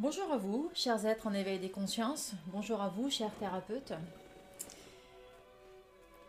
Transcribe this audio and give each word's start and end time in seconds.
Bonjour 0.00 0.32
à 0.32 0.38
vous, 0.38 0.68
chers 0.74 1.06
êtres 1.06 1.28
en 1.28 1.32
éveil 1.32 1.60
des 1.60 1.70
consciences. 1.70 2.32
Bonjour 2.48 2.82
à 2.82 2.88
vous, 2.88 3.10
chers 3.10 3.32
thérapeutes. 3.36 3.92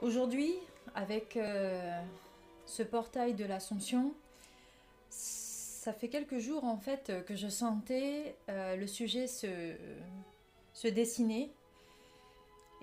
Aujourd'hui, 0.03 0.53
avec 0.93 1.35
euh, 1.35 1.99
ce 2.67 2.83
portail 2.83 3.33
de 3.33 3.43
l'Assomption, 3.43 4.13
ça 5.09 5.93
fait 5.93 6.09
quelques 6.09 6.37
jours 6.37 6.63
en 6.63 6.77
fait 6.77 7.11
que 7.25 7.35
je 7.35 7.47
sentais 7.47 8.35
euh, 8.49 8.75
le 8.75 8.85
sujet 8.85 9.25
se, 9.25 9.73
se 10.73 10.87
dessiner. 10.87 11.49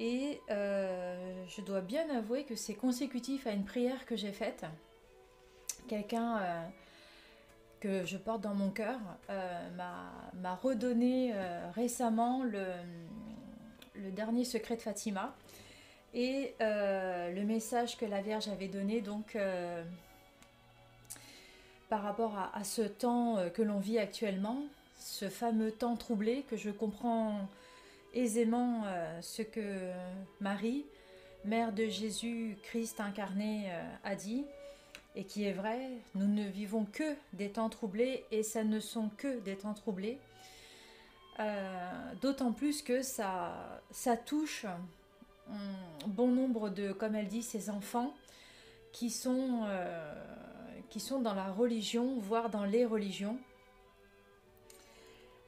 Et 0.00 0.40
euh, 0.50 1.44
je 1.46 1.60
dois 1.60 1.80
bien 1.80 2.10
avouer 2.10 2.42
que 2.42 2.56
c'est 2.56 2.74
consécutif 2.74 3.46
à 3.46 3.52
une 3.52 3.64
prière 3.64 4.04
que 4.04 4.16
j'ai 4.16 4.32
faite. 4.32 4.66
Quelqu'un 5.86 6.40
que 7.82 8.04
je 8.04 8.16
porte 8.16 8.42
dans 8.42 8.54
mon 8.54 8.70
cœur 8.70 9.00
euh, 9.28 9.68
m'a 10.40 10.54
redonné 10.54 11.32
euh, 11.34 11.68
récemment 11.74 12.44
le, 12.44 12.62
dernier 14.12 14.44
secret 14.44 14.76
de 14.76 14.82
Fatima 14.82 15.34
et 16.14 16.54
euh, 16.60 17.32
le 17.32 17.42
message 17.42 17.96
que 17.96 18.04
la 18.04 18.22
Vierge 18.22 18.46
avait 18.46 18.68
donné 18.68 19.00
donc 19.00 19.36
par 21.88 22.02
rapport 22.02 22.38
à 22.54 22.62
ce 22.62 22.82
temps 22.82 23.38
que 23.52 23.62
l'on 23.62 23.80
vit 23.80 23.98
actuellement, 23.98 24.58
ce 24.96 25.28
fameux 25.28 25.72
temps 25.72 25.96
troublé 25.96 26.44
que 26.48 26.56
je 26.56 26.70
comprends 26.70 27.48
aisément 28.14 28.84
ce 29.20 29.42
que 29.42 29.90
Marie, 30.40 30.86
mère 31.44 31.72
de 31.72 31.86
Jésus 31.88 32.56
Christ 32.62 33.00
incarné, 33.00 33.70
a 34.04 34.14
dit 34.14 34.44
et 35.14 35.24
qui 35.24 35.44
est 35.44 35.52
vrai, 35.52 35.90
nous 36.14 36.26
ne 36.26 36.48
vivons 36.48 36.84
que 36.84 37.14
des 37.32 37.50
temps 37.50 37.68
troublés 37.68 38.24
et 38.30 38.42
ça 38.42 38.64
ne 38.64 38.80
sont 38.80 39.10
que 39.16 39.40
des 39.40 39.56
temps 39.56 39.74
troublés. 39.74 40.18
Euh, 41.40 42.14
d'autant 42.20 42.52
plus 42.52 42.82
que 42.82 43.02
ça, 43.02 43.82
ça 43.90 44.16
touche 44.16 44.66
bon 46.06 46.28
nombre 46.28 46.70
de, 46.70 46.92
comme 46.92 47.14
elle 47.14 47.28
dit, 47.28 47.42
ces 47.42 47.68
enfants 47.68 48.14
qui 48.92 49.10
sont, 49.10 49.64
euh, 49.64 50.14
qui 50.88 51.00
sont 51.00 51.20
dans 51.20 51.34
la 51.34 51.50
religion, 51.50 52.18
voire 52.18 52.48
dans 52.48 52.64
les 52.64 52.86
religions. 52.86 53.38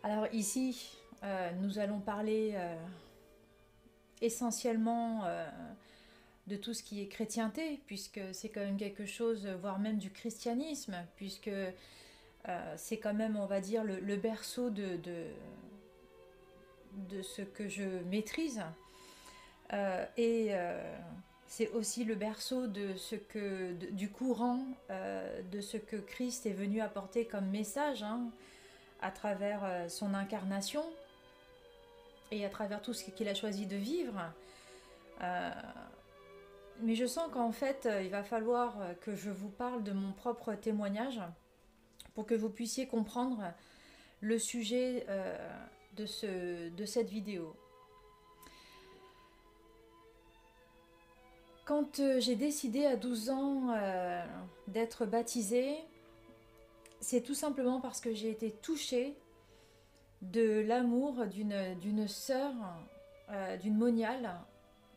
Alors 0.03 0.27
ici, 0.33 0.99
euh, 1.23 1.51
nous 1.63 1.79
allons 1.79 2.01
parler 2.01 2.55
essentiellement 4.21 5.25
de 6.47 6.57
tout 6.57 6.75
ce 6.75 6.83
qui 6.83 7.01
est 7.01 7.07
chrétienté, 7.07 7.81
puisque 7.87 8.21
c'est 8.33 8.51
quand 8.51 8.61
même 8.61 8.77
quelque 8.77 9.07
chose, 9.07 9.47
voire 9.61 9.79
même 9.79 9.99
du 9.99 10.11
christianisme, 10.11 10.95
puisque 11.17 11.51
euh, 12.49 12.75
c'est 12.77 12.99
quand 12.99 13.15
même, 13.15 13.37
on 13.37 13.47
va 13.47 13.61
dire, 13.61 13.85
le, 13.85 14.17
berceau 14.17 14.71
de, 14.71 14.99
ce 17.23 17.43
que 17.43 17.69
je 17.69 18.03
maîtrise. 18.11 18.63
Euh, 19.73 20.05
et 20.19 20.49
euh, 20.51 20.97
c'est 21.47 21.71
aussi 21.71 22.05
le 22.05 22.15
berceau 22.15 22.67
de 22.67 22.95
ce 22.97 23.17
que, 23.17 23.73
du 23.93 24.11
courant 24.11 24.61
de 25.51 25.61
ce 25.61 25.77
que 25.77 25.97
Christ 25.97 26.47
est 26.47 26.53
venu 26.53 26.81
apporter 26.81 27.25
comme 27.27 27.47
message 27.47 28.03
hein, 28.03 28.31
à 29.01 29.11
travers 29.11 29.91
son 29.91 30.15
incarnation 30.15 30.85
et 32.31 32.45
à 32.45 32.49
travers 32.51 32.83
tout 32.83 32.93
ce 32.93 33.11
qu'il 33.11 33.29
a 33.29 33.35
choisi 33.35 33.67
de 33.67 33.77
vivre. 33.77 34.21
Mais 36.81 36.95
je 36.95 37.07
sens 37.07 37.31
qu'en 37.33 37.53
fait, 37.53 37.87
euh, 37.87 38.03
il 38.03 38.11
va 38.11 38.23
falloir 38.23 38.81
euh, 38.81 38.95
que 38.95 39.15
je 39.15 39.31
vous 39.31 39.49
parle 39.49 39.83
de 39.85 39.93
mon 39.93 40.13
propre 40.13 40.55
témoignage 40.55 41.21
pour 42.15 42.27
que 42.27 42.35
vous 42.35 42.51
puissiez 42.51 42.87
comprendre 42.87 43.43
le 44.21 44.39
sujet 44.39 45.07
euh, 45.09 45.37
de, 45.97 46.07
ce, 46.07 46.69
de 46.69 46.85
cette 46.85 47.09
vidéo. 47.09 47.55
Quand 51.65 51.99
j'ai 52.19 52.37
décidé 52.37 52.85
à 52.85 52.95
12 52.95 53.31
ans 53.31 53.75
d'être 54.69 55.07
baptisée, 55.07 55.79
c'est 57.01 57.23
tout 57.23 57.33
simplement 57.33 57.81
parce 57.81 58.03
que 58.03 58.13
j'ai 58.13 58.29
été 58.29 58.51
touchée 58.51 59.17
de 60.21 60.61
l'amour 60.61 61.25
d'une 61.25 62.07
sœur, 62.07 62.53
d'une 63.63 63.79
moniale 63.79 64.39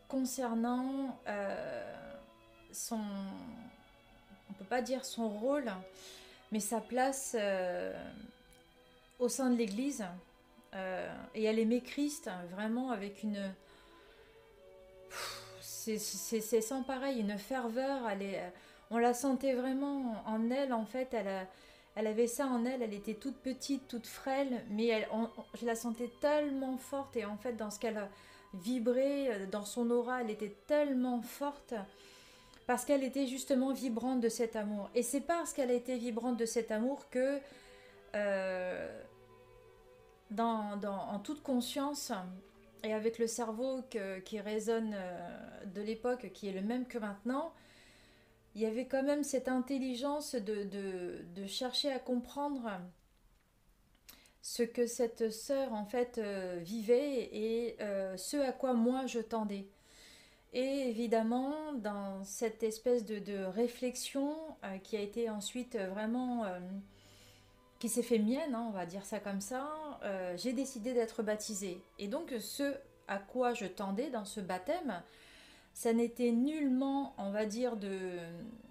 concernant 0.08 1.20
euh, 1.28 1.94
son, 2.72 3.00
on 4.50 4.54
peut 4.54 4.66
pas 4.66 4.82
dire 4.82 5.06
son 5.06 5.30
rôle, 5.30 5.72
mais 6.52 6.60
sa 6.60 6.80
place 6.80 7.36
euh, 7.38 7.94
au 9.20 9.30
sein 9.30 9.50
de 9.50 9.58
l'Église. 9.58 10.06
Euh, 10.76 11.14
et 11.34 11.44
elle 11.46 11.60
aimait 11.60 11.82
Christ 11.82 12.30
vraiment 12.52 12.92
avec 12.92 13.24
une, 13.24 13.52
c'est 15.60 16.62
sans 16.62 16.84
pareil, 16.84 17.20
une 17.20 17.38
ferveur. 17.38 18.08
Elle 18.10 18.22
est, 18.22 18.54
on 18.92 18.98
la 18.98 19.14
sentait 19.14 19.54
vraiment 19.54 20.24
en 20.26 20.50
elle. 20.52 20.74
En 20.74 20.86
fait, 20.86 21.14
elle, 21.14 21.48
elle 21.96 22.08
avait 22.08 22.28
ça 22.28 22.46
en 22.48 22.66
elle. 22.66 22.82
Elle 22.82 22.94
était 22.94 23.14
toute 23.16 23.38
petite, 23.38 23.88
toute 23.88 24.08
frêle, 24.08 24.64
mais 24.70 24.88
elle, 24.88 25.08
je 25.60 25.66
la 25.66 25.76
sentais 25.76 26.12
tellement 26.22 26.78
forte. 26.78 27.16
Et 27.16 27.26
en 27.26 27.38
fait, 27.38 27.54
dans 27.54 27.72
ce 27.72 27.80
qu'elle 27.80 28.10
vibrer 28.54 29.32
euh, 29.32 29.46
dans 29.46 29.66
son 29.66 29.90
aura, 29.92 30.22
elle 30.22 30.30
était 30.30 30.56
tellement 30.68 31.22
forte 31.22 31.74
parce 32.66 32.84
qu'elle 32.84 33.04
était 33.04 33.28
justement 33.28 33.72
vibrante 33.72 34.20
de 34.20 34.30
cet 34.30 34.56
amour. 34.56 34.90
Et 34.94 35.02
c'est 35.02 35.22
parce 35.22 35.54
qu'elle 35.54 35.72
a 35.72 35.74
été 35.74 35.98
vibrante 35.98 36.38
de 36.38 36.46
cet 36.46 36.72
amour 36.72 37.10
que, 37.10 37.40
euh, 38.16 39.02
dans, 40.32 40.80
en 40.84 41.20
toute 41.20 41.42
conscience 41.42 42.12
et 42.84 42.94
avec 42.94 43.20
le 43.20 43.28
cerveau 43.28 43.84
qui 44.26 44.40
résonne 44.40 44.94
euh, 44.94 45.66
de 45.74 45.82
l'époque, 45.82 46.32
qui 46.34 46.50
est 46.50 46.52
le 46.52 46.62
même 46.62 46.86
que 46.86 46.98
maintenant, 46.98 47.54
il 48.54 48.62
y 48.62 48.66
avait 48.66 48.86
quand 48.86 49.04
même 49.04 49.24
cette 49.24 49.48
intelligence 49.48 50.36
de, 50.36 50.64
de 51.36 51.48
chercher 51.48 51.92
à 51.92 52.00
comprendre 52.00 52.70
ce 54.48 54.64
que 54.64 54.88
cette 54.88 55.30
sœur 55.30 55.74
en 55.74 55.84
fait 55.84 56.20
euh, 56.20 56.58
vivait 56.62 57.30
et 57.34 57.76
euh, 57.82 58.16
ce 58.16 58.38
à 58.38 58.54
quoi 58.54 58.72
moi 58.72 59.06
je 59.06 59.20
tendais. 59.20 59.68
Et 60.54 60.88
évidemment, 60.88 61.74
dans 61.74 62.24
cette 62.24 62.64
espèce 62.64 63.04
de, 63.04 63.44
réflexion 63.44 64.34
euh, 64.64 64.78
qui 64.78 64.96
a 64.96 65.02
été 65.02 65.30
ensuite 65.30 65.76
vraiment, 65.76 66.46
qui 67.80 67.90
s'est 67.90 68.04
fait 68.04 68.20
mienne, 68.20 68.56
hein, 68.56 68.66
on 68.70 68.72
va 68.72 68.86
dire 68.86 69.04
ça 69.04 69.20
comme 69.20 69.42
ça, 69.42 69.70
j'ai 70.38 70.54
décidé 70.54 70.94
d'être 70.94 71.24
baptisée. 71.24 71.82
Et 72.00 72.08
donc 72.08 72.34
ce 72.40 72.74
à 73.10 73.18
quoi 73.18 73.54
je 73.54 73.66
tendais 73.66 74.10
dans 74.10 74.26
ce 74.26 74.40
baptême, 74.40 75.04
ça 75.78 75.94
n'était 75.94 76.32
nullement, 76.32 77.14
on 77.20 77.30
va 77.30 77.46
dire, 77.46 77.78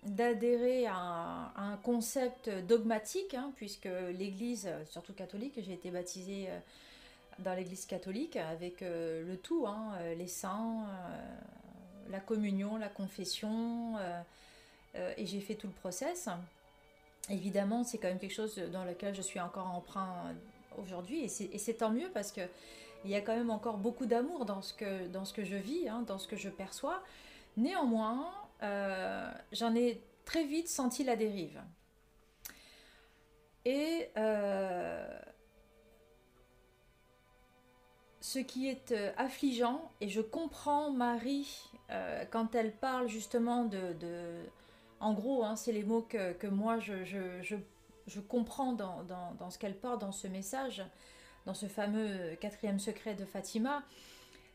d'adhérer 0.02 0.86
à, 0.88 1.52
un 1.54 1.76
concept 1.76 2.50
dogmatique, 2.66 3.34
hein, 3.34 3.52
puisque 3.54 3.88
l'Église, 4.18 4.68
surtout 4.90 5.12
catholique, 5.12 5.52
j'ai 5.56 5.74
été 5.74 5.92
baptisée 5.92 6.46
euh, 6.48 6.58
dans 7.38 7.54
l'Église 7.54 7.86
catholique 7.86 8.34
avec 8.34 8.82
euh, 8.82 9.24
le 9.24 9.36
tout, 9.36 9.68
hein, 9.68 9.92
euh, 10.00 10.16
les 10.16 10.26
saints, 10.26 10.84
la 12.10 12.18
communion, 12.18 12.76
la 12.76 12.88
confession, 12.88 13.94
et 15.16 15.26
j'ai 15.26 15.40
fait 15.40 15.54
tout 15.54 15.68
le 15.68 15.74
process. 15.74 16.28
Évidemment, 17.30 17.84
c'est 17.84 17.98
quand 17.98 18.08
même 18.08 18.18
quelque 18.18 18.34
chose 18.34 18.56
dans 18.72 18.84
lequel 18.84 19.14
je 19.14 19.22
suis 19.22 19.38
encore 19.38 19.68
emprunt 19.68 20.34
aujourd'hui, 20.76 21.22
et 21.22 21.58
c'est 21.58 21.74
tant 21.74 21.90
mieux 21.90 22.10
parce 22.12 22.32
que 22.32 22.40
il 23.06 23.12
y 23.12 23.14
a 23.14 23.20
quand 23.20 23.36
même 23.36 23.50
encore 23.50 23.78
beaucoup 23.78 24.06
d'amour 24.06 24.44
dans, 24.44 24.62
ce 24.62 24.74
que, 24.74 25.06
dans 25.06 25.24
ce 25.24 25.32
que 25.32 25.44
je 25.44 25.54
vis, 25.54 25.88
hein, 25.88 26.02
dans 26.06 26.18
ce 26.18 26.26
que 26.26 26.36
je 26.36 26.48
perçois. 26.48 27.02
Néanmoins, 27.56 28.32
euh, 28.62 29.32
j'en 29.52 29.74
ai 29.74 30.02
très 30.24 30.44
vite 30.44 30.68
senti 30.68 31.04
la 31.04 31.14
dérive. 31.14 31.62
Et 33.64 34.10
euh, 34.16 35.18
ce 38.20 38.40
qui 38.40 38.68
est 38.68 38.90
euh, 38.90 39.12
affligeant, 39.16 39.90
et 40.00 40.08
je 40.08 40.20
comprends 40.20 40.90
Marie 40.90 41.70
quand 42.32 42.56
elle 42.56 42.72
parle 42.72 43.06
justement 43.06 43.64
de... 43.64 43.94
en 44.98 45.12
gros, 45.14 45.44
hein, 45.44 45.54
c'est 45.54 45.70
les 45.70 45.84
mots 45.84 46.02
que, 46.02 46.48
moi 46.48 46.80
je, 46.80 47.04
je, 47.04 48.20
comprends 48.20 48.72
dans, 48.72 49.04
dans 49.04 49.50
ce 49.50 49.58
qu'elle 49.58 49.76
porte 49.76 50.00
dans 50.00 50.10
ce 50.10 50.26
message 50.26 50.82
dans 51.46 51.54
ce 51.54 51.66
fameux 51.66 52.34
quatrième 52.40 52.78
secret 52.78 53.14
de 53.14 53.24
Fatima, 53.24 53.82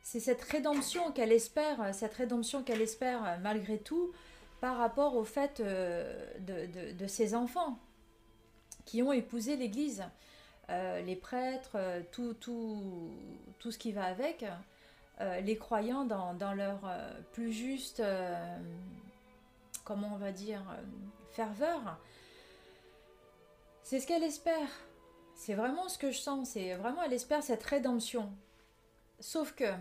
c'est 0.04 0.20
cette 0.20 0.42
rédemption 0.44 1.12
qu'elle 1.12 1.32
espère, 1.32 1.94
cette 1.96 2.14
rédemption 2.14 2.64
qu'elle 2.64 2.82
espère 2.82 3.40
malgré 3.42 3.80
tout 3.80 4.12
par 4.62 4.78
rapport 4.78 5.16
au 5.16 5.24
fait 5.24 5.60
euh, 5.60 6.32
de, 6.40 7.08
ses 7.08 7.34
enfants 7.34 7.78
qui 8.86 9.02
ont 9.02 9.12
épousé 9.12 9.56
l'Église, 9.58 10.04
euh, 10.70 11.02
les 11.02 11.16
prêtres, 11.16 11.76
euh, 11.76 12.02
tout, 12.12 12.36
tout, 12.36 13.10
tout, 13.60 13.72
ce 13.72 13.78
qui 13.78 13.92
va 13.92 14.06
avec, 14.06 14.46
les 15.44 15.56
croyants 15.56 16.04
dans, 16.04 16.34
dans 16.34 16.56
leur 16.56 16.80
plus 17.32 17.52
juste, 17.52 18.02
comment 19.84 20.14
on 20.16 20.18
va 20.18 20.32
dire, 20.32 20.64
ferveur. 21.32 22.00
C'est 23.84 24.00
ce 24.00 24.08
qu'elle 24.08 24.24
espère 24.24 24.68
C'est 25.42 25.56
vraiment 25.56 25.90
ce 25.90 25.98
que 25.98 26.12
je 26.12 26.20
sens. 26.20 26.50
C'est 26.50 26.76
vraiment, 26.76 27.02
elle 27.02 27.14
espère 27.14 27.42
cette 27.42 27.64
rédemption. 27.64 28.32
Sauf 29.20 29.54
que, 29.54 29.74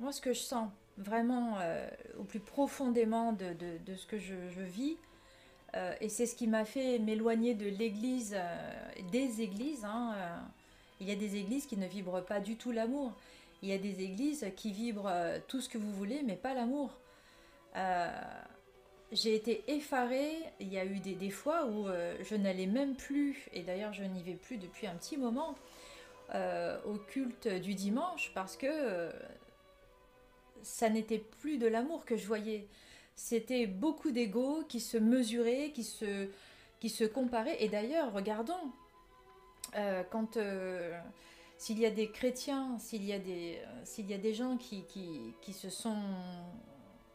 moi, 0.00 0.10
ce 0.10 0.20
que 0.20 0.32
je 0.32 0.40
sens 0.40 0.68
vraiment 0.96 1.58
euh, 1.60 1.88
au 2.18 2.24
plus 2.24 2.40
profondément 2.40 3.32
de, 3.32 3.54
ce 3.94 4.06
que 4.08 4.18
je, 4.18 4.34
vis, 4.62 4.96
euh, 5.76 5.94
et 6.00 6.08
c'est 6.08 6.26
ce 6.26 6.34
qui 6.34 6.48
m'a 6.48 6.64
fait 6.64 6.98
m'éloigner 6.98 7.54
de 7.54 7.68
l'église, 7.68 8.36
des 9.12 9.42
églises. 9.42 9.84
Hein, 9.84 10.16
il 10.98 11.08
y 11.08 11.12
a 11.12 11.16
des 11.16 11.36
églises 11.36 11.66
qui 11.66 11.76
ne 11.76 11.86
vibrent 11.86 12.24
pas 12.26 12.40
du 12.40 12.56
tout 12.56 12.72
l'amour. 12.72 13.12
Il 13.62 13.68
y 13.68 13.72
a 13.72 13.78
des 13.78 14.02
églises 14.02 14.44
qui 14.56 14.72
vibrent 14.72 15.12
tout 15.46 15.60
ce 15.60 15.68
que 15.68 15.78
vous 15.78 15.92
voulez, 15.92 16.24
mais 16.24 16.34
pas 16.34 16.52
l'amour. 16.52 16.98
Euh, 17.76 18.10
j'ai 19.12 19.34
été 19.34 19.64
effarée. 19.68 20.36
Il 20.60 20.72
y 20.72 20.78
a 20.78 20.84
eu 20.84 20.98
des, 21.00 21.30
fois 21.30 21.66
où 21.66 21.88
euh, 21.88 22.16
je 22.22 22.34
n'allais 22.34 22.66
même 22.66 22.94
plus, 22.96 23.48
et 23.52 23.62
d'ailleurs 23.62 23.92
je 23.92 24.04
n'y 24.04 24.22
vais 24.22 24.34
plus 24.34 24.56
depuis 24.56 24.86
un 24.86 24.94
petit 24.94 25.16
moment, 25.16 25.54
euh, 26.34 26.78
au 26.84 26.94
culte 26.94 27.48
du 27.48 27.74
dimanche 27.74 28.30
parce 28.34 28.56
que 28.56 29.10
ça 30.62 30.88
n'était 30.88 31.18
plus 31.40 31.58
de 31.58 31.66
l'amour 31.66 32.04
que 32.04 32.16
je 32.16 32.26
voyais. 32.26 32.66
C'était 33.16 33.66
beaucoup 33.66 34.12
d'ego 34.12 34.62
qui 34.68 34.80
se 34.80 34.96
mesuraient, 34.96 35.72
qui 35.74 35.84
se, 35.84 36.28
qui 36.78 36.88
se 36.88 37.04
comparaient. 37.04 37.62
Et 37.62 37.68
d'ailleurs, 37.68 38.12
regardons, 38.12 38.72
quand 40.10 40.38
s'il 41.60 41.78
y 41.78 41.84
a 41.84 41.90
des 41.90 42.10
chrétiens, 42.10 42.78
s'il 42.78 43.04
y, 43.04 43.12
a 43.12 43.18
des, 43.18 43.60
s'il 43.84 44.08
y 44.08 44.14
a 44.14 44.18
des 44.18 44.32
gens 44.32 44.56
qui, 44.56 44.84
qui, 44.84 45.34
qui 45.42 45.52
se 45.52 45.68
sont 45.68 45.98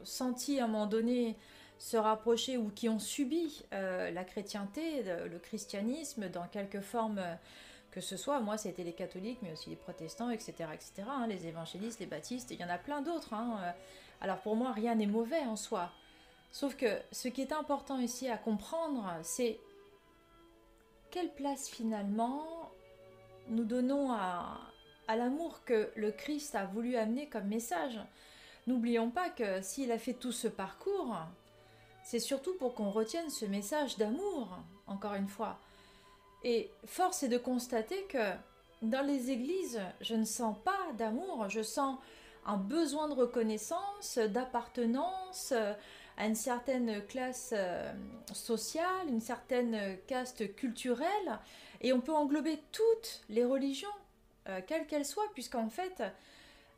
sentis 0.03 0.59
à 0.59 0.65
un 0.65 0.67
moment 0.67 0.85
donné 0.85 1.35
se 1.77 1.97
rapprocher 1.97 2.57
ou 2.57 2.69
qui 2.69 2.89
ont 2.89 2.99
subi 2.99 3.63
euh, 3.73 4.11
la 4.11 4.23
chrétienté, 4.23 5.03
le 5.03 5.39
christianisme 5.39 6.29
dans 6.29 6.47
quelque 6.47 6.81
forme 6.81 7.19
euh, 7.19 7.35
que 7.91 8.01
ce 8.01 8.17
soit. 8.17 8.39
Moi, 8.39 8.57
c'était 8.57 8.83
les 8.83 8.93
catholiques, 8.93 9.39
mais 9.41 9.53
aussi 9.53 9.69
les 9.69 9.75
protestants, 9.75 10.29
etc., 10.29 10.53
etc. 10.73 11.07
Hein, 11.07 11.27
les 11.27 11.47
évangélistes, 11.47 11.99
les 11.99 12.05
baptistes, 12.05 12.51
il 12.51 12.59
y 12.59 12.65
en 12.65 12.69
a 12.69 12.77
plein 12.77 13.01
d'autres. 13.01 13.33
Hein, 13.33 13.59
euh. 13.61 13.71
Alors 14.21 14.39
pour 14.39 14.55
moi, 14.55 14.71
rien 14.71 14.95
n'est 14.95 15.05
mauvais 15.05 15.41
en 15.41 15.55
soi. 15.55 15.91
Sauf 16.51 16.75
que 16.75 16.99
ce 17.11 17.27
qui 17.27 17.41
est 17.41 17.51
important 17.51 17.99
ici 17.99 18.29
à 18.29 18.37
comprendre, 18.37 19.05
c'est 19.23 19.59
quelle 21.11 21.33
place 21.33 21.69
finalement 21.69 22.71
nous 23.47 23.65
donnons 23.65 24.11
à, 24.11 24.59
à 25.07 25.15
l'amour 25.15 25.63
que 25.65 25.91
le 25.95 26.11
Christ 26.11 26.55
a 26.55 26.65
voulu 26.65 26.95
amener 26.95 27.27
comme 27.27 27.47
message. 27.47 27.99
N'oublions 28.67 29.11
pas 29.11 29.29
que 29.29 29.61
s'il 29.61 29.91
a 29.91 29.97
fait 29.97 30.13
tout 30.13 30.31
ce 30.31 30.47
parcours, 30.47 31.15
c'est 32.05 32.19
surtout 32.19 32.53
pour 32.53 32.75
qu'on 32.75 32.91
retienne 32.91 33.29
ce 33.29 33.45
message 33.45 33.97
d'amour, 33.97 34.47
encore 34.87 35.15
une 35.15 35.27
fois. 35.27 35.57
Et 36.43 36.69
force 36.85 37.23
est 37.23 37.27
de 37.27 37.39
constater 37.39 38.03
que 38.03 38.31
dans 38.83 39.05
les 39.05 39.31
églises, 39.31 39.81
je 40.01 40.15
ne 40.15 40.23
sens 40.23 40.55
pas 40.63 40.77
d'amour, 40.97 41.49
je 41.49 41.63
sens 41.63 41.97
un 42.45 42.57
besoin 42.57 43.09
de 43.09 43.15
reconnaissance, 43.15 44.19
d'appartenance 44.19 45.51
à 46.17 46.27
une 46.27 46.35
certaine 46.35 47.01
classe 47.07 47.53
euh, 47.57 47.91
sociale, 48.33 49.07
une 49.09 49.19
certaine 49.19 49.97
caste 50.07 50.55
culturelle, 50.55 51.39
et 51.81 51.91
on 51.91 52.01
peut 52.01 52.13
englober 52.13 52.59
toutes 52.71 53.23
les 53.29 53.43
religions, 53.43 53.87
euh, 54.47 54.61
quelles 54.65 54.85
qu'elles 54.85 55.05
soient, 55.05 55.29
puisqu'en 55.33 55.69
fait, 55.69 56.03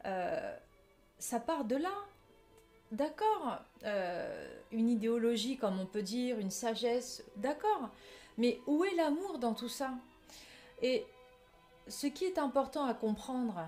euh, 0.06 0.56
ça 1.20 1.40
part 1.40 1.66
de 1.66 1.76
là. 1.76 1.94
D'accord, 2.92 3.60
euh, 3.84 4.48
une 4.72 4.90
idéologie, 4.90 5.58
comme 5.58 5.78
on 5.80 5.86
peut 5.86 6.02
dire, 6.02 6.40
une 6.40 6.52
sagesse, 6.52 7.22
d'accord. 7.36 7.90
Mais 8.38 8.62
où 8.66 8.86
est 8.86 8.96
l'amour 8.96 9.40
dans 9.40 9.54
tout 9.54 9.68
ça? 9.68 9.92
Et 10.82 11.06
ce 11.90 12.08
qui 12.08 12.24
est 12.24 12.38
important 12.38 12.86
à 12.86 12.94
comprendre, 12.94 13.68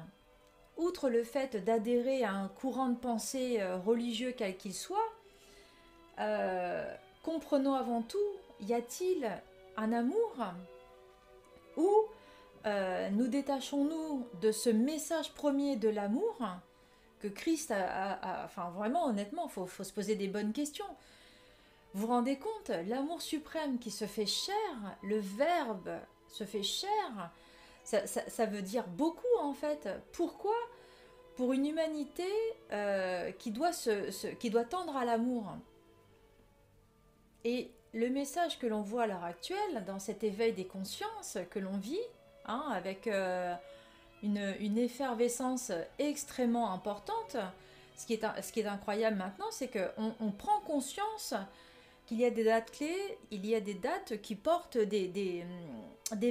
outre 0.77 1.09
le 1.09 1.25
fait 1.25 1.57
d'adhérer 1.57 2.23
à 2.23 2.31
un 2.31 2.47
courant 2.47 2.87
de 2.87 2.95
pensée 2.95 3.59
euh, 3.59 3.77
religieux 3.77 4.33
quel 4.37 4.55
qu'il 4.55 4.73
soit, 4.73 5.11
euh, 6.19 6.89
comprenons 7.21 7.73
avant 7.73 8.01
tout, 8.01 8.17
y 8.61 8.73
a-t-il 8.73 9.29
un 9.75 9.91
amour 9.91 10.33
Ou 11.75 11.89
nous 13.11 13.27
détachons-nous 13.27 14.27
de 14.41 14.51
ce 14.51 14.69
message 14.69 15.33
premier 15.33 15.75
de 15.75 15.89
l'amour 15.89 16.37
que 17.19 17.27
Christ 17.27 17.71
a, 17.71 18.43
enfin 18.45 18.69
vraiment 18.71 19.05
honnêtement, 19.05 19.47
faut, 19.47 19.67
se 19.67 19.93
poser 19.93 20.15
des 20.15 20.27
bonnes 20.27 20.53
questions. 20.53 20.85
Vous 21.93 22.01
vous 22.01 22.07
rendez 22.07 22.37
compte, 22.37 22.69
l'amour 22.87 23.21
suprême 23.21 23.79
qui 23.79 23.91
se 23.91 24.05
fait 24.05 24.25
chair, 24.25 24.55
le 25.01 25.19
verbe 25.19 25.89
se 26.27 26.43
fait 26.43 26.63
chair, 26.63 27.31
ça, 27.83 28.45
veut 28.45 28.61
dire 28.61 28.87
beaucoup 28.87 29.25
en 29.39 29.53
fait. 29.53 29.89
Pourquoi? 30.11 30.55
Pour 31.35 31.53
une 31.53 31.65
humanité 31.65 32.27
euh, 32.71 33.31
qui, 33.31 33.51
doit 33.51 33.71
se, 33.71 34.27
qui 34.35 34.49
doit 34.49 34.65
tendre 34.65 34.95
à 34.97 35.05
l'amour. 35.05 35.45
Et 37.45 37.71
le 37.93 38.09
message 38.09 38.59
que 38.59 38.67
l'on 38.67 38.81
voit 38.81 39.03
à 39.03 39.07
l'heure 39.07 39.23
actuelle, 39.23 39.83
dans 39.87 39.99
cet 39.99 40.23
éveil 40.23 40.53
des 40.53 40.65
consciences 40.65 41.37
que 41.49 41.59
l'on 41.59 41.77
vit, 41.77 41.97
hein, 42.45 42.65
avec 42.71 43.07
euh, 43.07 43.55
une, 44.23 44.77
effervescence 44.77 45.71
extrêmement 45.97 46.71
importante. 46.71 47.37
Ce 47.95 48.05
qui 48.05 48.13
est, 48.13 48.65
incroyable 48.65 49.17
maintenant, 49.17 49.51
c'est 49.51 49.67
qu'on 49.67 50.13
on 50.19 50.31
prend 50.31 50.59
conscience 50.61 51.33
qu'il 52.05 52.19
y 52.19 52.25
a 52.25 52.31
des 52.31 52.43
dates 52.43 52.71
clés, 52.71 53.17
il 53.29 53.45
y 53.45 53.53
a 53.53 53.59
des 53.59 53.75
dates 53.75 54.19
qui 54.21 54.35
portent 54.35 54.77
des, 54.77 55.45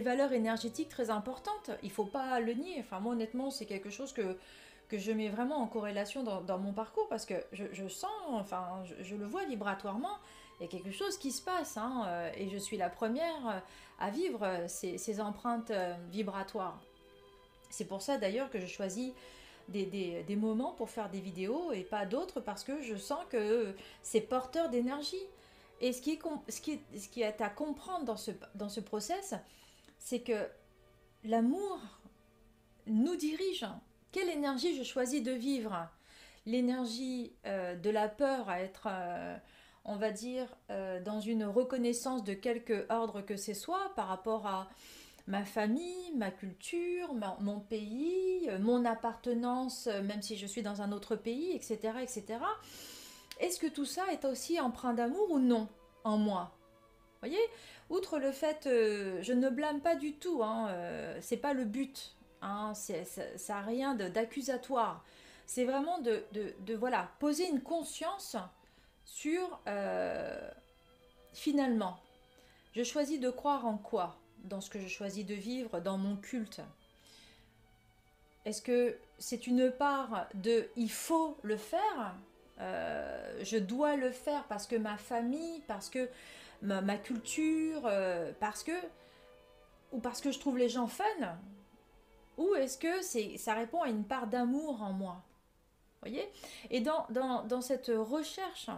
valeurs 0.02 0.32
énergétiques 0.32 0.88
très 0.88 1.10
importantes. 1.10 1.70
Il 1.82 1.88
ne 1.88 1.92
faut 1.92 2.04
pas 2.06 2.40
le 2.40 2.54
nier. 2.54 2.78
Enfin, 2.80 2.98
moi, 2.98 3.12
honnêtement, 3.12 3.50
c'est 3.50 3.66
quelque 3.66 3.90
chose 3.90 4.12
que, 4.12 4.36
je 4.90 5.12
mets 5.12 5.28
vraiment 5.28 5.58
en 5.58 5.66
corrélation 5.66 6.24
dans, 6.24 6.58
mon 6.58 6.72
parcours 6.72 7.06
parce 7.08 7.26
que 7.26 7.34
je, 7.52 7.64
je 7.72 7.86
sens, 7.86 8.10
enfin, 8.30 8.82
je, 9.00 9.14
le 9.14 9.26
vois 9.26 9.44
vibratoirement, 9.44 10.16
il 10.58 10.64
y 10.64 10.66
a 10.66 10.68
quelque 10.68 10.90
chose 10.90 11.16
qui 11.18 11.30
se 11.30 11.42
passe. 11.42 11.76
Hein, 11.76 12.06
euh, 12.08 12.30
et 12.36 12.48
je 12.48 12.56
suis 12.56 12.76
la 12.76 12.88
première 12.88 13.62
à 14.00 14.10
vivre 14.10 14.64
ces, 14.66 14.98
ces 14.98 15.20
empreintes 15.20 15.70
euh, 15.70 15.94
vibratoires. 16.10 16.80
C'est 17.70 17.86
pour 17.86 18.02
ça 18.02 18.18
d'ailleurs 18.18 18.50
que 18.50 18.60
je 18.60 18.66
choisis 18.66 19.12
des, 19.68 20.36
moments 20.36 20.72
pour 20.72 20.90
faire 20.90 21.10
des 21.10 21.20
vidéos 21.20 21.72
et 21.72 21.82
pas 21.84 22.06
d'autres 22.06 22.40
parce 22.40 22.64
que 22.64 22.82
je 22.82 22.96
sens 22.96 23.20
que 23.30 23.74
c'est 24.02 24.20
porteur 24.20 24.70
d'énergie. 24.70 25.16
Et 25.80 25.92
ce 25.92 26.02
qui, 26.02 26.12
est, 26.12 26.18
ce, 26.50 26.60
qui 26.60 26.72
est, 26.72 26.98
ce 26.98 27.08
qui 27.08 27.22
est 27.22 27.40
à 27.40 27.48
comprendre 27.48 28.04
dans 28.04 28.16
ce, 28.16 28.32
dans 28.54 28.68
ce 28.68 28.80
process, 28.80 29.34
c'est 29.98 30.20
que 30.20 30.48
l'amour 31.24 31.80
nous 32.86 33.16
dirige. 33.16 33.66
Quelle 34.10 34.28
énergie 34.30 34.76
je 34.76 34.82
choisis 34.82 35.22
de 35.22 35.32
vivre? 35.32 35.88
L'énergie 36.46 37.32
euh, 37.46 37.76
de 37.76 37.90
la 37.90 38.08
peur 38.08 38.48
à 38.48 38.60
être, 38.60 38.88
euh, 38.90 39.36
on 39.84 39.96
va 39.96 40.10
dire, 40.10 40.46
euh, 40.70 41.00
dans 41.00 41.20
une 41.20 41.44
reconnaissance 41.44 42.24
de 42.24 42.32
quelque 42.32 42.86
ordre 42.88 43.20
que 43.20 43.36
ce 43.36 43.54
soit 43.54 43.92
par 43.94 44.08
rapport 44.08 44.46
à 44.46 44.68
ma 45.28 45.44
famille, 45.44 46.10
ma 46.16 46.30
culture, 46.30 47.14
mon 47.40 47.60
pays, 47.60 48.48
euh, 48.48 48.58
mon 48.58 48.86
appartenance, 48.86 49.86
euh, 49.86 50.02
même 50.02 50.22
si 50.22 50.38
je 50.38 50.46
suis 50.46 50.62
dans 50.62 50.80
un 50.80 50.90
autre 50.90 51.16
pays, 51.16 51.52
etc. 51.52 51.98
etc. 52.02 52.24
Est-ce 53.38 53.60
que 53.60 53.66
tout 53.66 53.84
ça 53.84 54.06
est 54.10 54.24
aussi 54.24 54.58
empreint 54.58 54.94
d'amour 54.94 55.30
ou 55.30 55.38
non 55.38 55.68
en 56.02 56.16
moi? 56.16 56.56
Voyez? 57.20 57.38
Outre 57.90 58.18
le 58.18 58.32
fait, 58.32 58.66
euh, 58.66 59.18
je 59.22 59.34
ne 59.34 59.50
blâme 59.50 59.80
pas 59.80 59.96
du 59.96 60.14
tout, 60.14 60.42
hein, 60.42 60.74
c'est 61.20 61.36
pas 61.36 61.52
le 61.52 61.64
but, 61.64 62.14
hein, 62.42 62.72
ça 62.74 63.54
n'a 63.54 63.60
rien 63.60 63.94
d'accusatoire. 63.94 65.04
C'est 65.46 65.64
vraiment 65.64 65.98
de, 65.98 66.22
de, 66.32 66.74
voilà, 66.74 67.10
poser 67.18 67.48
une 67.48 67.62
conscience 67.62 68.36
sur 69.04 69.60
finalement, 71.32 71.98
je 72.72 72.82
choisis 72.82 73.20
de 73.20 73.30
croire 73.30 73.66
en 73.66 73.78
quoi? 73.78 74.18
Dans 74.44 74.60
ce 74.60 74.70
que 74.70 74.80
je 74.80 74.88
choisis 74.88 75.24
de 75.24 75.34
vivre, 75.34 75.80
dans 75.80 75.98
mon 75.98 76.16
culte. 76.16 76.60
Est-ce 78.44 78.62
que 78.62 78.96
c'est 79.18 79.46
une 79.46 79.70
part 79.70 80.26
de 80.34 80.68
il 80.76 80.90
faut 80.90 81.36
le 81.42 81.56
faire 81.56 82.14
euh, 82.60 83.40
Je 83.42 83.58
dois 83.58 83.96
le 83.96 84.10
faire 84.10 84.44
parce 84.44 84.66
que 84.66 84.76
ma 84.76 84.96
famille, 84.96 85.62
parce 85.66 85.90
que 85.90 86.08
ma, 86.62 86.96
culture, 86.96 87.82
euh, 87.84 88.32
parce 88.40 88.62
que 88.62 88.72
ou 89.92 90.00
parce 90.00 90.20
que 90.20 90.32
je 90.32 90.38
trouve 90.38 90.58
les 90.58 90.68
gens 90.68 90.86
fun 90.86 91.04
Ou 92.36 92.54
est-ce 92.54 92.78
que 92.78 93.02
ça 93.38 93.54
répond 93.54 93.82
à 93.82 93.88
une 93.88 94.04
part 94.04 94.26
d'amour 94.26 94.82
en 94.82 94.92
moi 94.92 95.22
voyez? 96.02 96.30
Et 96.70 96.80
dans, 96.80 97.06
dans 97.10 97.60
cette 97.60 97.90
recherche 97.94 98.70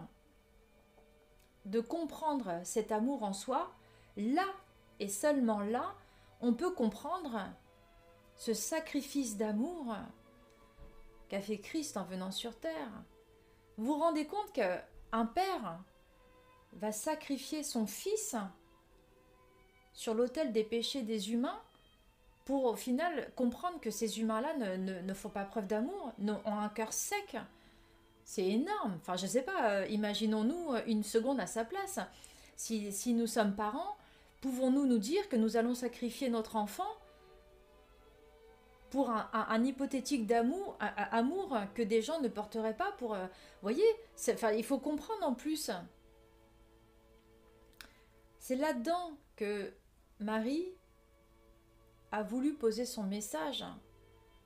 de 1.67 1.81
comprendre 1.81 2.61
cet 2.65 2.93
amour 2.93 3.23
en 3.23 3.33
soi, 3.33 3.71
là 4.17 4.47
et 5.01 5.09
seulement 5.09 5.61
là, 5.61 5.95
on 6.41 6.53
peut 6.53 6.71
comprendre 6.71 7.49
ce 8.37 8.55
sacrifice 8.55 9.37
d'amour 9.37 9.97
qu'a 11.29 11.41
fait 11.41 11.59
Christ 11.59 11.97
en 11.97 12.05
venant 12.05 12.31
sur 12.31 12.59
terre. 12.59 12.93
Vous 13.77 13.87
vous 13.87 13.99
rendez 13.99 14.27
compte 14.27 14.53
qu'un 14.53 15.27
père 15.27 15.81
va 16.75 16.93
sacrifier 16.93 17.63
son 17.63 17.87
fils 17.87 18.37
sur 19.93 20.15
l'autel 20.15 20.53
des 20.53 20.65
péchés 20.65 21.03
des 21.03 21.33
humains 21.33 21.61
pour 22.45 22.65
au 22.65 22.77
final 22.77 23.33
comprendre 23.37 23.81
que 23.81 23.91
ces 23.91 24.21
humains-là 24.21 24.77
ne, 24.77 25.15
font 25.15 25.29
pas 25.29 25.45
preuve 25.45 25.67
d'amour, 25.67 26.13
ont 26.27 26.59
un 26.59 26.69
cœur 26.69 26.93
sec. 26.93 27.37
C'est 28.25 28.47
énorme. 28.47 28.97
Enfin, 29.01 29.17
je 29.17 29.25
ne 29.25 29.31
sais 29.31 29.43
pas, 29.43 29.71
euh, 29.71 29.87
imaginons-nous 29.87 30.77
une 30.87 31.03
seconde 31.03 31.41
à 31.41 31.47
sa 31.47 31.65
place. 31.65 31.99
Si, 32.57 32.93
si 32.93 33.15
nous 33.15 33.27
sommes 33.27 33.55
parents, 33.55 33.97
pouvons-nous 34.41 34.87
nous 34.87 34.99
dire 34.99 35.29
que 35.29 35.37
nous 35.37 35.57
allons 35.57 35.75
sacrifier 35.75 36.29
notre 36.29 36.57
enfant 36.57 36.89
pour 38.91 39.11
un, 39.11 39.65
hypothétique 39.65 40.27
d'amour 40.27 40.77
amour 40.81 41.57
que 41.75 41.83
des 41.83 42.03
gens 42.03 42.21
ne 42.21 42.29
porteraient 42.29 42.77
pas 42.77 42.91
pour... 42.99 43.11
Vous 43.11 43.21
euh, 43.21 43.27
voyez 43.63 43.85
Il 44.57 44.65
faut 44.65 44.79
comprendre 44.79 45.25
en 45.25 45.35
plus. 45.35 45.71
C'est 48.41 48.57
là-dedans 48.57 49.13
que 49.37 49.73
Marie 50.19 50.67
a 52.11 52.25
voulu 52.25 52.55
poser 52.55 52.85
son 52.85 53.05
message, 53.05 53.65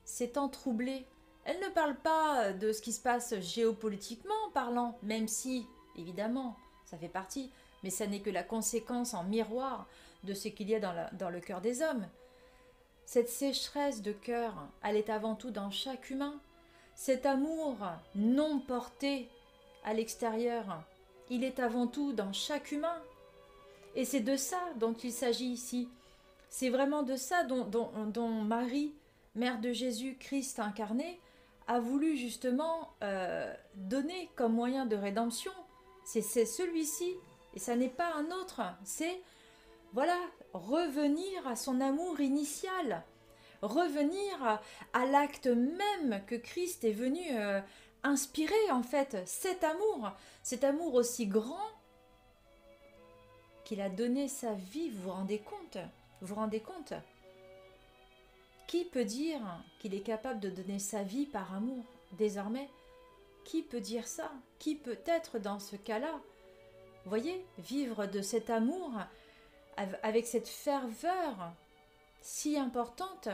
s'étant 0.04 0.50
troublée. 0.50 1.06
Elle 1.46 1.60
ne 1.60 1.68
parle 1.68 1.96
pas 1.96 2.52
de 2.52 2.72
ce 2.72 2.82
qui 2.82 2.92
se 2.92 3.00
passe 3.00 3.34
géopolitiquement 3.40 4.50
parlant, 4.52 4.98
même 5.02 5.26
si, 5.26 5.66
évidemment, 5.96 6.56
ça 6.84 6.98
fait 6.98 7.08
partie, 7.08 7.50
mais 7.85 7.91
ça 7.91 8.07
n'est 8.07 8.21
que 8.21 8.31
la 8.31 8.43
conséquence 8.43 9.12
en 9.12 9.25
miroir 9.25 9.87
de 10.25 10.33
ce 10.33 10.49
qu'il 10.49 10.71
y 10.71 10.75
a 10.75 10.81
dans, 10.81 11.31
le 11.31 11.41
cœur 11.41 11.61
des 11.61 11.83
hommes. 11.83 12.09
Cette 13.05 13.29
sécheresse 13.29 14.00
de 14.00 14.12
cœur, 14.12 14.55
elle 14.83 14.97
est 14.97 15.11
avant 15.11 15.35
tout 15.35 15.50
dans 15.50 15.71
chaque 15.71 16.09
humain. 16.09 16.41
Cet 16.95 17.26
amour 17.26 17.76
non 18.14 18.59
porté 18.59 19.29
à 19.85 19.93
l'extérieur, 19.93 20.83
il 21.29 21.45
est 21.45 21.61
avant 21.61 21.87
tout 21.87 22.14
dans 22.14 22.33
chaque 22.33 22.73
humain. 22.73 22.97
Et 23.95 24.07
c'est 24.07 24.21
de 24.21 24.37
ça 24.37 24.61
dont 24.76 24.95
il 24.95 25.12
s'agit 25.12 25.53
ici. 25.53 25.91
C'est 26.49 26.71
vraiment 26.71 27.03
de 27.03 27.17
ça 27.17 27.45
dont, 27.45 27.64
dont, 27.67 28.29
Marie, 28.45 28.95
mère 29.35 29.61
de 29.61 29.73
Jésus, 29.73 30.17
Christ 30.19 30.59
incarné, 30.59 31.21
a 31.67 31.81
voulu 31.81 32.17
justement 32.17 32.95
euh, 33.03 33.53
donner 33.75 34.31
comme 34.37 34.55
moyen 34.55 34.87
de 34.87 34.97
rédemption. 34.97 35.53
C'est 36.07 36.23
celui-ci, 36.23 37.14
et 37.54 37.58
ça 37.58 37.76
n'est 37.76 37.88
pas 37.88 38.12
un 38.14 38.30
autre. 38.30 38.62
C'est 38.84 39.20
voilà, 39.92 40.18
revenir 40.52 41.46
à 41.46 41.54
son 41.54 41.80
amour 41.80 42.20
initial, 42.20 43.04
revenir 43.62 44.61
à, 44.92 45.06
l'acte 45.06 45.46
même 45.46 46.20
que 46.26 46.34
Christ 46.34 46.84
est 46.84 46.92
venu 46.92 47.23
euh, 47.30 47.61
inspirer 48.02 48.70
en 48.73 48.82
fait, 48.82 49.16
cet 49.26 49.62
amour, 49.62 50.11
cet 50.42 50.64
amour 50.64 50.94
aussi 50.94 51.26
grand 51.26 51.70
qu'il 53.64 53.80
a 53.80 53.88
donné 53.88 54.28
sa 54.28 54.52
vie, 54.54 54.90
vous 54.90 55.11
rendez 55.11 55.38
compte? 55.38 55.78
Vous 56.20 56.28
vous 56.28 56.34
rendez 56.34 56.61
compte? 56.61 56.92
Qui 58.66 58.84
peut 58.84 59.04
dire 59.04 59.40
qu'il 59.78 59.94
est 59.94 60.00
capable 60.00 60.40
de 60.40 60.50
donner 60.50 60.78
sa 60.78 61.02
vie 61.02 61.26
par 61.26 61.54
amour 61.54 61.84
désormais? 62.12 62.68
Qui 63.44 63.62
peut 63.62 63.80
dire 63.80 64.06
ça? 64.06 64.32
Qui 64.58 64.75
peut 64.75 64.99
être 65.06 65.38
dans 65.38 65.61
ce 65.61 65.76
cas-là? 65.76 66.20
Voyez, 67.06 67.44
vivre 67.58 68.06
de 68.06 68.23
cet 68.23 68.49
amour 68.50 68.92
avec 70.02 70.26
cette 70.26 70.49
ferveur 70.49 71.52
si 72.20 72.58
importante 72.58 73.28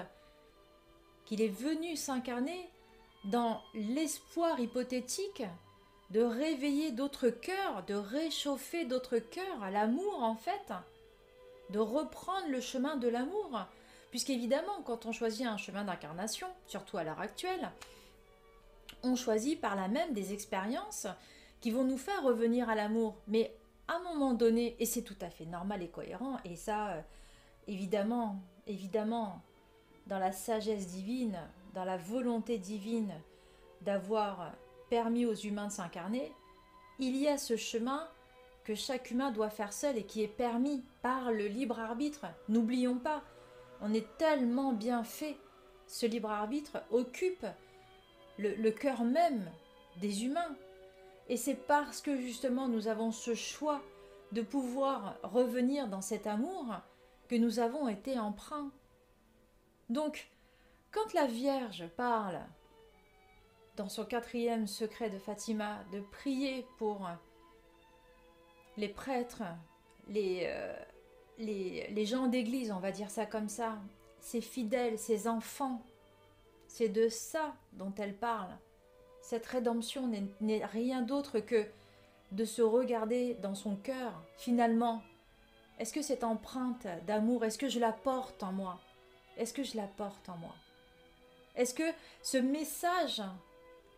qu'il 1.24 1.40
est 1.40 1.48
venu 1.48 1.94
s'incarner 1.96 2.68
dans 3.24 3.62
l'espoir 3.74 4.58
hypothétique 4.58 5.44
de 6.10 6.22
réveiller 6.22 6.90
d'autres 6.90 7.28
cœurs, 7.28 7.84
de 7.86 7.94
réchauffer 7.94 8.84
d'autres 8.84 9.18
cœurs 9.18 9.62
à 9.62 9.70
l'amour 9.70 10.22
en 10.22 10.34
fait, 10.34 10.72
de 11.70 11.78
reprendre 11.78 12.48
le 12.48 12.60
chemin 12.60 12.96
de 12.96 13.08
l'amour. 13.08 13.60
Puisqu'évidemment, 14.10 14.82
quand 14.84 15.06
on 15.06 15.12
choisit 15.12 15.46
un 15.46 15.56
chemin 15.56 15.84
d'incarnation, 15.84 16.48
surtout 16.66 16.96
à 16.96 17.04
l'heure 17.04 17.20
actuelle, 17.20 17.70
on 19.04 19.14
choisit 19.14 19.60
par 19.60 19.76
là 19.76 19.86
même 19.86 20.12
des 20.12 20.32
expériences 20.32 21.06
qui 21.60 21.70
vont 21.70 21.84
nous 21.84 21.98
faire 21.98 22.24
revenir 22.24 22.68
à 22.68 22.74
l'amour. 22.74 23.14
Mais 23.28 23.54
moment 23.98 24.34
donné, 24.34 24.76
et 24.78 24.86
c'est 24.86 25.02
tout 25.02 25.16
à 25.20 25.30
fait 25.30 25.46
normal 25.46 25.82
et 25.82 25.88
cohérent, 25.88 26.38
et 26.44 26.54
ça, 26.54 26.90
euh, 26.90 27.00
évidemment, 27.66 28.40
évidemment, 28.66 29.42
dans 30.06 30.18
la 30.18 30.32
sagesse 30.32 30.86
divine, 30.86 31.38
dans 31.74 31.84
la 31.84 31.96
volonté 31.96 32.58
divine 32.58 33.12
d'avoir 33.82 34.52
permis 34.90 35.26
aux 35.26 35.34
humains 35.34 35.66
de 35.66 35.72
s'incarner, 35.72 36.32
il 36.98 37.16
y 37.16 37.28
a 37.28 37.38
ce 37.38 37.56
chemin 37.56 38.08
que 38.64 38.74
chaque 38.74 39.10
humain 39.10 39.30
doit 39.30 39.50
faire 39.50 39.72
seul 39.72 39.96
et 39.96 40.04
qui 40.04 40.22
est 40.22 40.28
permis 40.28 40.84
par 41.02 41.32
le 41.32 41.46
libre 41.46 41.80
arbitre. 41.80 42.26
N'oublions 42.48 42.98
pas, 42.98 43.22
on 43.80 43.94
est 43.94 44.06
tellement 44.18 44.72
bien 44.72 45.02
fait. 45.02 45.36
Ce 45.86 46.06
libre 46.06 46.30
arbitre 46.30 46.82
occupe 46.90 47.46
le 48.38 48.70
cœur 48.70 49.02
même 49.04 49.50
des 50.00 50.24
humains. 50.24 50.56
Et 51.30 51.36
c'est 51.36 51.54
parce 51.54 52.02
que 52.02 52.16
justement 52.16 52.66
nous 52.66 52.88
avons 52.88 53.12
ce 53.12 53.36
choix 53.36 53.80
de 54.32 54.42
pouvoir 54.42 55.16
revenir 55.22 55.86
dans 55.86 56.00
cet 56.00 56.26
amour 56.26 56.66
que 57.28 57.36
nous 57.36 57.60
avons 57.60 57.86
été 57.86 58.18
emprunts. 58.18 58.72
Donc, 59.90 60.28
quand 60.90 61.14
la 61.14 61.26
Vierge 61.26 61.86
parle 61.96 62.40
dans 63.76 63.88
son 63.88 64.04
quatrième 64.04 64.66
secret 64.66 65.08
de 65.08 65.20
Fatima 65.20 65.84
de 65.92 66.00
prier 66.00 66.66
pour 66.78 67.08
les 68.76 68.88
prêtres, 68.88 69.44
les, 70.08 70.46
euh, 70.46 70.74
les, 71.38 71.86
les 71.90 72.06
gens 72.06 72.26
d'église, 72.26 72.72
on 72.72 72.80
va 72.80 72.90
dire 72.90 73.08
ça 73.08 73.24
comme 73.24 73.48
ça, 73.48 73.78
ses 74.18 74.40
fidèles, 74.40 74.98
ses 74.98 75.28
enfants, 75.28 75.80
c'est 76.66 76.88
de 76.88 77.08
ça 77.08 77.54
dont 77.74 77.94
elle 77.98 78.16
parle. 78.16 78.50
Cette 79.30 79.46
rédemption 79.46 80.10
n'est 80.40 80.64
rien 80.64 81.02
d'autre 81.02 81.38
que 81.38 81.64
de 82.32 82.44
se 82.44 82.62
regarder 82.62 83.34
dans 83.34 83.54
son 83.54 83.76
cœur, 83.76 84.12
finalement. 84.36 85.04
Est-ce 85.78 85.92
que 85.92 86.02
cette 86.02 86.24
empreinte 86.24 86.88
d'amour, 87.06 87.44
est-ce 87.44 87.56
que 87.56 87.68
je 87.68 87.78
la 87.78 87.92
porte 87.92 88.42
en 88.42 88.50
moi? 88.50 88.80
Est-ce 89.36 89.54
que 89.54 89.62
je 89.62 89.76
la 89.76 89.86
porte 89.86 90.28
en 90.28 90.36
moi? 90.38 90.56
Est-ce 91.54 91.74
que 91.74 91.92
ce 92.24 92.38
message 92.38 93.22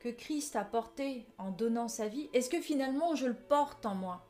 que 0.01 0.11
Christ 0.11 0.55
a 0.55 0.67
porté 0.67 1.25
en 1.39 1.51
donnant 1.51 1.89
sa 1.89 2.09
vie, 2.09 2.29
est-ce 2.35 2.51
que 2.51 2.61
finalement 2.61 3.15
je 3.15 3.29
le 3.29 3.35
porte 3.35 3.87
en 3.87 3.95
moi? 3.95 4.21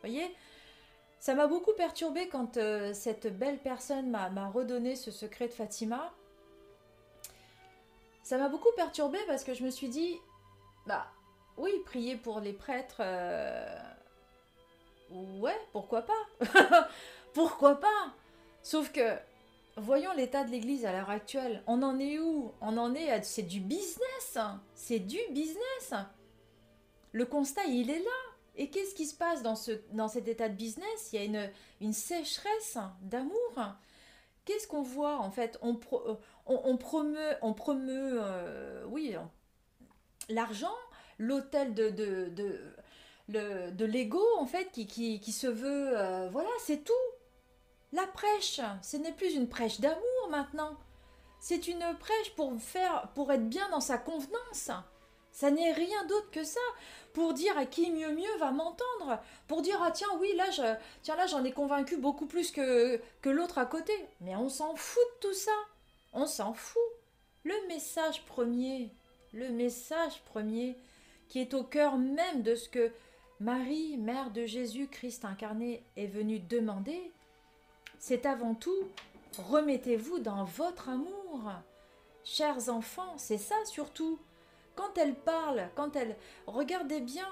Voyez 0.00 0.32
Ça 1.18 1.34
m'a 1.34 1.48
beaucoup 1.48 1.72
perturbé 1.72 2.28
quand 2.28 2.56
euh, 2.56 2.94
cette 2.94 3.36
belle 3.36 3.58
personne 3.58 4.08
m'a 4.10 4.48
redonné 4.48 4.94
ce 4.94 5.10
secret 5.10 5.48
de 5.48 5.54
Fatima 5.54 6.14
ça 8.30 8.38
m'a 8.38 8.48
beaucoup 8.48 8.70
perturbée 8.76 9.18
parce 9.26 9.42
que 9.42 9.54
je 9.54 9.64
me 9.64 9.70
suis 9.70 9.88
dit, 9.88 10.20
bah 10.86 11.08
oui, 11.56 11.72
prier 11.84 12.14
pour 12.14 12.38
les 12.38 12.52
prêtres, 12.52 13.00
euh, 13.00 13.76
ouais, 15.10 15.58
pourquoi 15.72 16.02
pas? 16.02 16.88
Pourquoi 17.34 17.80
pas? 17.80 18.14
Sauf 18.62 18.92
que, 18.92 19.16
voyons 19.76 20.12
l'état 20.12 20.44
de 20.44 20.50
l'Église 20.52 20.84
à 20.84 20.92
l'heure 20.92 21.10
actuelle. 21.10 21.64
On 21.66 21.82
en 21.82 21.98
est 21.98 22.20
où? 22.20 22.52
On 22.60 22.76
en 22.78 22.94
est, 22.94 23.20
c'est 23.24 23.42
du 23.42 23.58
business. 23.58 24.38
C'est 24.76 25.00
du 25.00 25.18
business. 25.30 25.94
Le 27.10 27.26
constat, 27.26 27.64
il 27.64 27.90
est 27.90 27.98
là. 27.98 28.20
Et 28.54 28.70
qu'est-ce 28.70 28.94
qui 28.94 29.06
se 29.06 29.14
passe 29.16 29.42
dans, 29.42 29.56
ce, 29.56 29.72
dans 29.92 30.06
cet 30.06 30.28
état 30.28 30.48
de 30.48 30.54
business? 30.54 31.10
Il 31.12 31.16
y 31.16 31.22
a 31.22 31.24
une, 31.24 31.50
une 31.80 31.92
sécheresse 31.92 32.78
d'amour 33.02 33.74
qu'est-ce 34.50 34.66
qu'on 34.66 34.82
voit 34.82 35.18
en 35.18 35.30
fait? 35.30 35.58
On, 35.62 35.78
euh, 35.92 36.14
on, 36.46 36.76
promeut, 36.76 37.36
on 37.40 37.54
promeut 37.54 38.18
euh, 38.20 38.84
oui, 38.88 39.14
l'argent, 40.28 40.74
l'hôtel 41.18 41.72
de, 41.72 41.90
de, 41.90 42.32
de, 43.28 43.70
de 43.70 43.84
l'ego 43.84 44.24
en 44.38 44.46
fait 44.46 44.72
qui, 44.72 44.88
qui, 44.88 45.20
qui 45.20 45.30
se 45.30 45.46
veut, 45.46 45.96
euh, 45.96 46.28
voilà, 46.32 46.50
c'est 46.58 46.82
tout. 46.82 46.92
La 47.92 48.06
prêche, 48.08 48.60
ce 48.82 48.96
n'est 48.96 49.12
plus 49.12 49.34
une 49.34 49.48
prêche 49.48 49.80
d'amour 49.80 50.28
maintenant. 50.30 50.76
C'est 51.40 51.68
une 51.68 51.84
prêche 51.98 52.34
pour 52.34 52.52
faire, 52.60 53.08
pour 53.14 53.32
être 53.32 53.48
bien 53.48 53.68
dans 53.70 53.80
sa 53.80 53.98
convenance. 53.98 54.70
Ça 55.32 55.50
n'est 55.50 55.72
rien 55.72 56.04
d'autre 56.06 56.30
que 56.30 56.44
ça 56.44 56.60
pour 57.12 57.34
dire 57.34 57.56
à 57.58 57.66
qui 57.66 57.90
mieux 57.90 58.12
mieux 58.12 58.36
va 58.38 58.52
m'entendre, 58.52 59.20
pour 59.48 59.62
dire 59.62 59.80
ah 59.82 59.90
tiens 59.90 60.08
oui 60.20 60.32
là 60.36 60.50
je 60.50 60.62
tiens 61.02 61.16
là 61.16 61.26
j'en 61.26 61.44
ai 61.44 61.52
convaincu 61.52 61.96
beaucoup 61.96 62.26
plus 62.26 62.52
que 62.52 63.00
que 63.20 63.30
l'autre 63.30 63.58
à 63.58 63.66
côté. 63.66 63.92
Mais 64.20 64.36
on 64.36 64.48
s'en 64.48 64.74
fout 64.76 65.02
de 65.16 65.28
tout 65.28 65.34
ça. 65.34 65.52
On 66.12 66.26
s'en 66.26 66.52
fout. 66.52 66.82
Le 67.44 67.54
message 67.68 68.24
premier, 68.26 68.90
le 69.32 69.48
message 69.50 70.22
premier 70.26 70.76
qui 71.28 71.40
est 71.40 71.54
au 71.54 71.62
cœur 71.62 71.96
même 71.96 72.42
de 72.42 72.54
ce 72.54 72.68
que 72.68 72.90
Marie, 73.38 73.96
mère 73.96 74.30
de 74.30 74.44
Jésus 74.44 74.88
Christ 74.88 75.24
incarné, 75.24 75.82
est 75.96 76.06
venue 76.06 76.40
demander, 76.40 77.10
c'est 77.98 78.26
avant 78.26 78.54
tout 78.54 78.88
remettez-vous 79.38 80.18
dans 80.18 80.44
votre 80.44 80.88
amour. 80.88 81.52
Chers 82.24 82.68
enfants, 82.68 83.14
c'est 83.16 83.38
ça 83.38 83.54
surtout 83.64 84.18
quand 84.80 84.96
elle 84.96 85.14
parle, 85.14 85.68
quand 85.76 85.94
elle... 85.94 86.16
Regardez 86.46 87.00
bien 87.00 87.28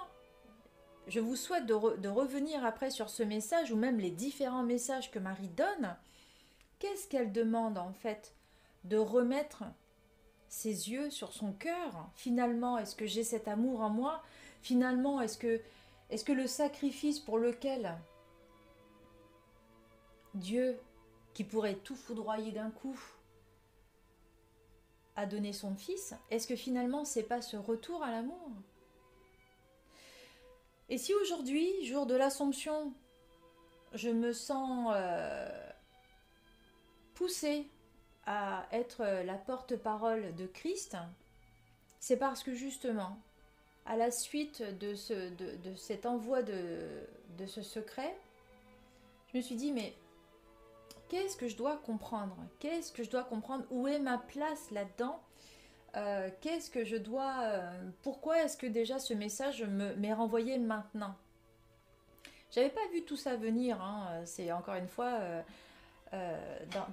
je 1.07 1.21
vous 1.21 1.37
souhaite 1.37 1.65
de, 1.65 2.09
revenir 2.09 2.67
après 2.67 2.91
sur 2.91 3.09
ce 3.09 3.23
message 3.23 3.73
ou 3.73 3.77
même 3.77 3.99
les 3.99 4.11
différents 4.11 4.63
messages 4.63 5.11
que 5.11 5.19
Marie 5.19 5.49
donne. 5.49 5.97
Qu'est-ce 6.79 7.09
qu'elle 7.09 7.33
demande 7.33 7.79
en 7.79 7.95
fait 7.95 8.35
De 8.85 8.99
remettre 8.99 9.65
ses 10.49 10.91
yeux 10.91 11.09
sur 11.09 11.33
son 11.33 11.55
cœur? 11.55 12.11
Finalement, 12.15 12.77
est-ce 12.77 12.95
que 12.95 13.07
j'ai 13.07 13.25
cet 13.25 13.49
amour 13.49 13.81
en 13.81 13.89
moi? 13.89 14.23
Finalement, 14.61 15.19
est-ce 15.23 15.39
que, 15.39 15.63
est 16.11 16.23
que 16.23 16.33
le 16.33 16.47
sacrifice 16.47 17.21
pour 17.21 17.39
lequel 17.39 17.97
Dieu, 20.35 20.79
qui 21.33 21.43
pourrait 21.43 21.77
tout 21.77 21.97
foudroyer 21.97 22.53
d'un 22.53 22.71
coup, 22.71 23.01
a 25.19 25.27
donné 25.27 25.53
son 25.53 25.75
fils, 25.75 26.15
est-ce 26.31 26.47
que 26.47 26.55
finalement 26.55 27.05
c'est 27.05 27.25
pas 27.25 27.43
ce 27.43 27.57
retour 27.57 28.05
à 28.05 28.13
l'amour? 28.13 28.53
Et 30.89 30.97
si 30.97 31.13
aujourd'hui, 31.13 31.69
jour 31.85 32.07
de 32.07 32.15
l'Assomption, 32.15 32.95
je 33.95 34.11
me 34.11 34.33
sens 34.33 34.93
euh, 34.95 35.71
poussée 37.15 37.67
à 38.27 38.69
être 38.71 39.05
la 39.25 39.35
porte-parole 39.35 40.37
de 40.37 40.47
Christ, 40.47 40.97
c'est 41.99 42.17
parce 42.17 42.45
que 42.45 42.55
justement, 42.55 43.19
à 43.87 43.97
la 43.97 44.13
suite 44.13 44.63
de, 44.79 44.95
ce, 44.95 45.31
de, 45.35 45.75
cet 45.75 46.07
envoi 46.07 46.43
de, 46.43 46.79
de 47.39 47.47
ce 47.47 47.63
secret, 47.63 48.17
je 49.33 49.39
me 49.39 49.43
suis 49.43 49.57
dit, 49.57 49.73
mais 49.73 49.95
qu'est-ce 51.09 51.37
que 51.37 51.49
je 51.49 51.57
dois 51.57 51.77
comprendre? 51.77 52.37
Qu'est-ce 52.59 52.93
que 52.93 53.03
je 53.03 53.11
dois 53.11 53.25
comprendre? 53.25 53.65
Où 53.71 53.87
est 53.89 53.99
ma 53.99 54.19
place 54.19 54.71
là-dedans? 54.71 55.21
Euh, 55.97 56.31
Qu'est-ce 56.41 56.71
que 56.71 56.85
je 56.85 56.97
dois... 56.97 57.41
Euh, 57.43 57.91
pourquoi 58.03 58.43
est-ce 58.43 58.57
que 58.57 58.67
déjà 58.67 58.99
ce 58.99 59.15
message 59.15 59.65
m'est 59.65 60.13
renvoyé 60.13 60.59
maintenant? 60.59 61.15
J'avais 62.51 62.71
pas 62.71 62.87
vu 62.93 63.03
tout 63.03 63.17
ça 63.17 63.37
venir. 63.37 63.81
Hein. 63.83 64.23
C'est 64.25 64.53
encore 64.53 64.75
une 64.75 64.89
fois... 64.89 65.21
Euh, 65.21 65.43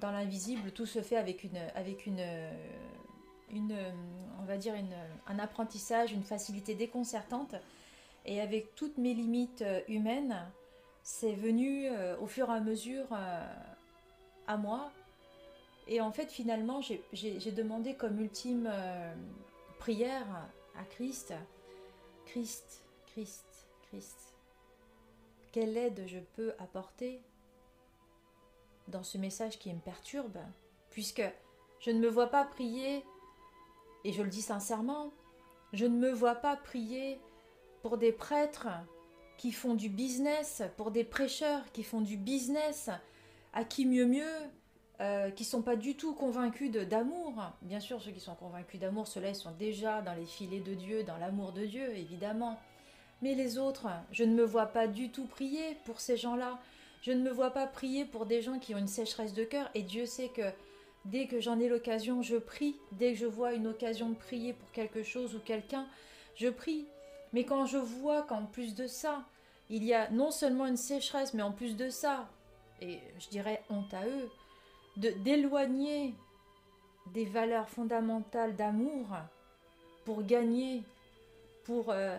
dans, 0.02 0.10
l'invisible, 0.10 0.72
tout 0.72 0.84
se 0.84 1.00
fait 1.00 1.16
avec 1.16 1.42
une, 1.42 1.56
avec 1.74 2.04
une, 2.04 2.22
on 3.50 4.44
va 4.44 4.58
dire 4.58 4.74
un 5.26 5.38
apprentissage, 5.38 6.12
une 6.12 6.22
facilité 6.22 6.74
déconcertante. 6.74 7.54
Et 8.26 8.42
avec 8.42 8.74
toutes 8.74 8.98
mes 8.98 9.14
limites 9.14 9.64
humaines, 9.88 10.36
c'est 11.02 11.32
venu 11.32 11.88
au 12.20 12.26
fur 12.26 12.50
et 12.50 12.56
à 12.56 12.60
mesure 12.60 13.06
moi. 14.56 14.92
Et 15.88 16.00
en 16.00 16.12
fait, 16.12 16.30
finalement, 16.30 16.80
j'ai 17.12 17.52
demandé 17.52 17.94
comme 17.94 18.20
ultime 18.20 18.68
euh, 18.70 19.14
prière 19.78 20.26
à 20.78 20.84
Christ, 20.84 21.34
Christ, 22.26 22.84
Christ, 23.06 23.68
Christ, 23.88 24.34
quelle 25.52 25.76
aide 25.76 26.04
je 26.06 26.18
peux 26.34 26.54
apporter 26.58 27.20
dans 28.88 29.02
ce 29.02 29.18
message 29.18 29.58
qui 29.58 29.72
me 29.72 29.80
perturbe, 29.80 30.38
puisque 30.90 31.22
je 31.80 31.90
ne 31.90 31.98
me 31.98 32.08
vois 32.08 32.28
pas 32.28 32.44
prier, 32.44 33.04
et 34.04 34.12
je 34.12 34.22
le 34.22 34.28
dis 34.28 34.42
sincèrement, 34.42 35.12
je 35.72 35.86
ne 35.86 35.96
me 35.96 36.12
vois 36.12 36.36
pas 36.36 36.56
prier 36.56 37.20
pour 37.82 37.98
des 37.98 38.12
prêtres 38.12 38.68
qui 39.36 39.52
font 39.52 39.74
du 39.74 39.88
business, 39.88 40.62
pour 40.76 40.90
des 40.90 41.04
prêcheurs 41.04 41.70
qui 41.72 41.82
font 41.82 42.00
du 42.00 42.16
business, 42.16 42.90
à 43.56 43.64
qui 43.64 43.86
mieux 43.86 44.04
mieux, 44.04 44.36
euh, 45.00 45.30
qui 45.30 45.44
sont 45.44 45.62
pas 45.62 45.76
du 45.76 45.96
tout 45.96 46.14
convaincus 46.14 46.70
d'amour. 46.70 47.32
Bien 47.62 47.80
sûr, 47.80 48.02
ceux 48.02 48.10
qui 48.10 48.20
sont 48.20 48.34
convaincus 48.34 48.78
d'amour, 48.78 49.08
ceux-là, 49.08 49.30
ils 49.30 49.34
sont 49.34 49.50
déjà 49.58 50.02
dans 50.02 50.12
les 50.12 50.26
filets 50.26 50.60
de 50.60 50.74
Dieu, 50.74 51.04
dans 51.04 51.16
l'amour 51.16 51.52
de 51.52 51.64
Dieu, 51.64 51.96
évidemment. 51.96 52.60
Mais 53.22 53.34
les 53.34 53.56
autres, 53.56 53.88
je 54.12 54.24
ne 54.24 54.34
me 54.34 54.44
vois 54.44 54.66
pas 54.66 54.86
du 54.86 55.10
tout 55.10 55.24
prier 55.24 55.78
pour 55.86 56.00
ces 56.00 56.18
gens-là. 56.18 56.58
Je 57.00 57.12
ne 57.12 57.22
me 57.22 57.30
vois 57.30 57.50
pas 57.50 57.66
prier 57.66 58.04
pour 58.04 58.26
des 58.26 58.42
gens 58.42 58.58
qui 58.58 58.74
ont 58.74 58.78
une 58.78 58.88
sécheresse 58.88 59.32
de 59.32 59.44
cœur. 59.44 59.70
Et 59.74 59.82
Dieu 59.82 60.04
sait 60.04 60.28
que 60.28 60.50
dès 61.06 61.26
que 61.26 61.40
j'en 61.40 61.58
ai 61.58 61.70
l'occasion, 61.70 62.20
je 62.20 62.36
prie. 62.36 62.76
Dès 62.92 63.14
que 63.14 63.18
je 63.18 63.26
vois 63.26 63.54
une 63.54 63.68
occasion 63.68 64.10
de 64.10 64.16
prier 64.16 64.52
pour 64.52 64.70
quelque 64.72 65.02
chose 65.02 65.34
ou 65.34 65.38
quelqu'un, 65.38 65.86
je 66.34 66.48
prie. 66.48 66.84
Mais 67.32 67.44
quand 67.44 67.64
je 67.64 67.78
vois 67.78 68.22
qu'en 68.22 68.44
plus 68.44 68.74
de 68.74 68.86
ça, 68.86 69.24
il 69.70 69.82
y 69.82 69.94
a 69.94 70.10
non 70.10 70.30
seulement 70.30 70.66
une 70.66 70.76
sécheresse, 70.76 71.32
mais 71.32 71.42
en 71.42 71.52
plus 71.52 71.74
de 71.74 71.88
ça, 71.88 72.28
et 72.80 73.00
je 73.18 73.28
dirais 73.28 73.62
honte 73.70 73.92
à 73.94 74.06
eux, 74.06 74.30
de 74.96 75.10
d'éloigner 75.10 76.14
des 77.12 77.24
valeurs 77.24 77.68
fondamentales 77.68 78.56
d'amour 78.56 79.06
pour 80.04 80.22
gagner, 80.22 80.82
pour 81.64 81.90
euh, 81.90 82.16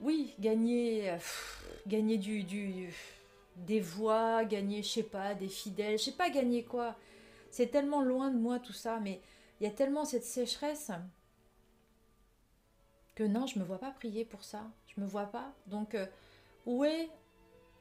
oui, 0.00 0.34
gagner, 0.38 1.10
euh, 1.10 1.18
gagner 1.86 2.18
du, 2.18 2.44
du, 2.44 2.92
des 3.56 3.80
voix, 3.80 4.44
gagner, 4.44 4.82
je 4.82 4.88
sais 4.88 5.02
pas, 5.02 5.34
des 5.34 5.48
fidèles, 5.48 5.98
je 5.98 6.04
sais 6.04 6.12
pas 6.12 6.30
gagner 6.30 6.64
quoi. 6.64 6.96
C'est 7.50 7.68
tellement 7.68 8.02
loin 8.02 8.30
de 8.30 8.38
moi 8.38 8.58
tout 8.58 8.72
ça, 8.72 9.00
mais 9.00 9.20
il 9.60 9.64
y 9.64 9.66
a 9.66 9.72
tellement 9.72 10.04
cette 10.04 10.24
sécheresse 10.24 10.90
que 13.14 13.24
non, 13.24 13.46
je 13.46 13.58
me 13.58 13.64
vois 13.64 13.78
pas 13.78 13.90
prier 13.90 14.24
pour 14.24 14.44
ça, 14.44 14.70
je 14.86 15.00
me 15.00 15.06
vois 15.06 15.26
pas. 15.26 15.52
Donc 15.66 15.94
euh, 15.94 16.06
où 16.66 16.84
est 16.84 17.08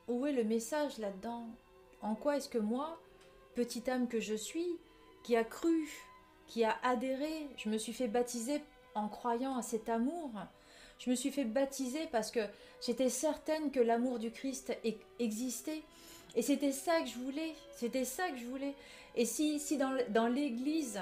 où 0.08 0.26
est 0.26 0.34
le 0.34 0.44
message 0.44 0.98
là-dedans? 0.98 1.48
En 2.02 2.16
quoi 2.16 2.38
est-ce 2.38 2.50
que 2.50 2.58
moi, 2.58 3.00
petite 3.56 3.90
âme 3.90 4.08
que 4.08 4.20
je 4.20 4.36
suis, 4.36 4.78
qui 5.24 5.36
a 5.36 5.44
cru, 5.44 5.90
qui 6.48 6.64
a 6.64 6.78
adhéré, 6.84 7.50
je 7.58 7.70
me 7.70 7.78
suis 7.78 7.94
fait 7.94 8.08
baptiser 8.08 8.62
en 8.96 9.08
croyant 9.08 9.58
à 9.58 9.62
cet 9.62 9.90
amour? 9.90 10.32
Je 11.00 11.10
me 11.10 11.16
suis 11.16 11.32
fait 11.32 11.46
baptiser 11.46 12.08
parce 12.12 12.32
que 12.32 12.40
j'étais 12.86 13.10
certaine 13.10 13.72
que 13.72 13.80
l'amour 13.80 14.20
du 14.20 14.32
Christ 14.32 14.76
existait. 15.20 15.84
Et 16.36 16.42
c'était 16.42 16.72
ça 16.72 17.02
que 17.02 17.08
je 17.08 17.20
voulais. 17.20 17.54
C'était 17.76 18.06
ça 18.06 18.30
que 18.30 18.38
je 18.38 18.46
voulais. 18.46 18.74
Et 19.16 19.26
si, 19.26 19.60
si 19.60 19.78
dans, 19.78 19.98
dans 20.10 20.28
l'église, 20.28 21.02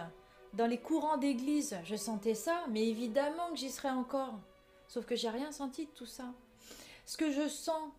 dans 0.53 0.67
les 0.67 0.77
courants 0.77 1.17
d'église, 1.17 1.77
je 1.83 1.95
sentais 1.95 2.35
ça, 2.35 2.65
mais 2.69 2.87
évidemment 2.87 3.49
que 3.51 3.57
j'y 3.57 3.69
serais 3.69 3.89
encore. 3.89 4.39
Sauf 4.87 5.05
que 5.05 5.15
j'ai 5.15 5.29
rien 5.29 5.51
senti 5.51 5.85
de 5.85 5.91
tout 5.91 6.05
ça. 6.05 6.25
Ce 7.05 7.17
que 7.17 7.31
je 7.31 7.47
sens 7.47 7.91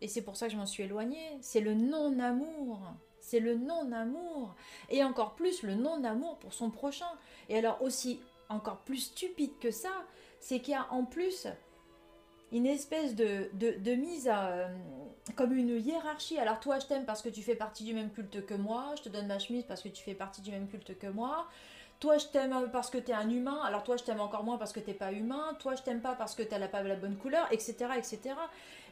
et 0.00 0.08
c'est 0.08 0.22
pour 0.22 0.36
ça 0.36 0.46
que 0.46 0.52
je 0.52 0.58
m'en 0.58 0.66
suis 0.66 0.82
éloignée. 0.82 1.38
C'est 1.40 1.60
le 1.60 1.74
non-amour. 1.74 2.80
C'est 3.20 3.40
le 3.40 3.54
non-amour. 3.54 4.54
Et 4.90 5.02
encore 5.02 5.34
plus 5.34 5.62
le 5.62 5.74
non-amour 5.74 6.38
pour 6.38 6.52
son 6.52 6.70
prochain. 6.70 7.10
Et 7.48 7.58
alors 7.58 7.80
aussi, 7.82 8.20
encore 8.48 8.78
plus 8.78 8.98
stupide 8.98 9.58
que 9.60 9.70
ça, 9.70 10.04
c'est 10.40 10.60
qu'il 10.60 10.72
y 10.72 10.76
a 10.76 10.92
en 10.92 11.04
plus 11.04 11.46
une 12.52 12.66
espèce 12.66 13.14
de, 13.14 13.94
mise 13.94 14.28
à, 14.28 14.48
euh, 14.48 14.68
comme 15.36 15.56
une 15.56 15.80
hiérarchie. 15.80 16.38
Alors 16.38 16.60
toi, 16.60 16.78
je 16.78 16.86
t'aime 16.86 17.04
parce 17.04 17.22
que 17.22 17.28
tu 17.28 17.42
fais 17.42 17.56
partie 17.56 17.84
du 17.84 17.94
même 17.94 18.10
culte 18.10 18.44
que 18.44 18.54
moi. 18.54 18.94
Je 18.96 19.02
te 19.02 19.08
donne 19.08 19.26
ma 19.26 19.38
chemise 19.38 19.64
parce 19.64 19.82
que 19.82 19.88
tu 19.88 20.04
fais 20.04 20.14
partie 20.14 20.42
du 20.42 20.50
même 20.50 20.68
culte 20.68 20.98
que 20.98 21.06
moi. 21.06 21.48
Toi, 22.00 22.18
je 22.18 22.26
t'aime 22.26 22.68
parce 22.72 22.90
que 22.90 22.98
tu 22.98 23.10
es 23.10 23.14
un 23.14 23.30
humain. 23.30 23.60
Alors 23.64 23.82
toi, 23.82 23.96
je 23.96 24.04
t'aime 24.04 24.20
encore 24.20 24.44
moins 24.44 24.58
parce 24.58 24.72
que 24.72 24.80
tu 24.80 24.88
n'es 24.88 24.94
pas 24.94 25.12
humain. 25.12 25.56
Toi, 25.58 25.74
je 25.74 25.82
t'aime 25.82 26.00
pas 26.00 26.14
parce 26.14 26.34
que 26.34 26.42
tu 26.42 26.54
n'as 26.54 26.68
pas 26.68 26.82
la 26.82 26.96
bonne 26.96 27.16
couleur, 27.16 27.46
etc., 27.50 27.74
etc. 27.96 28.34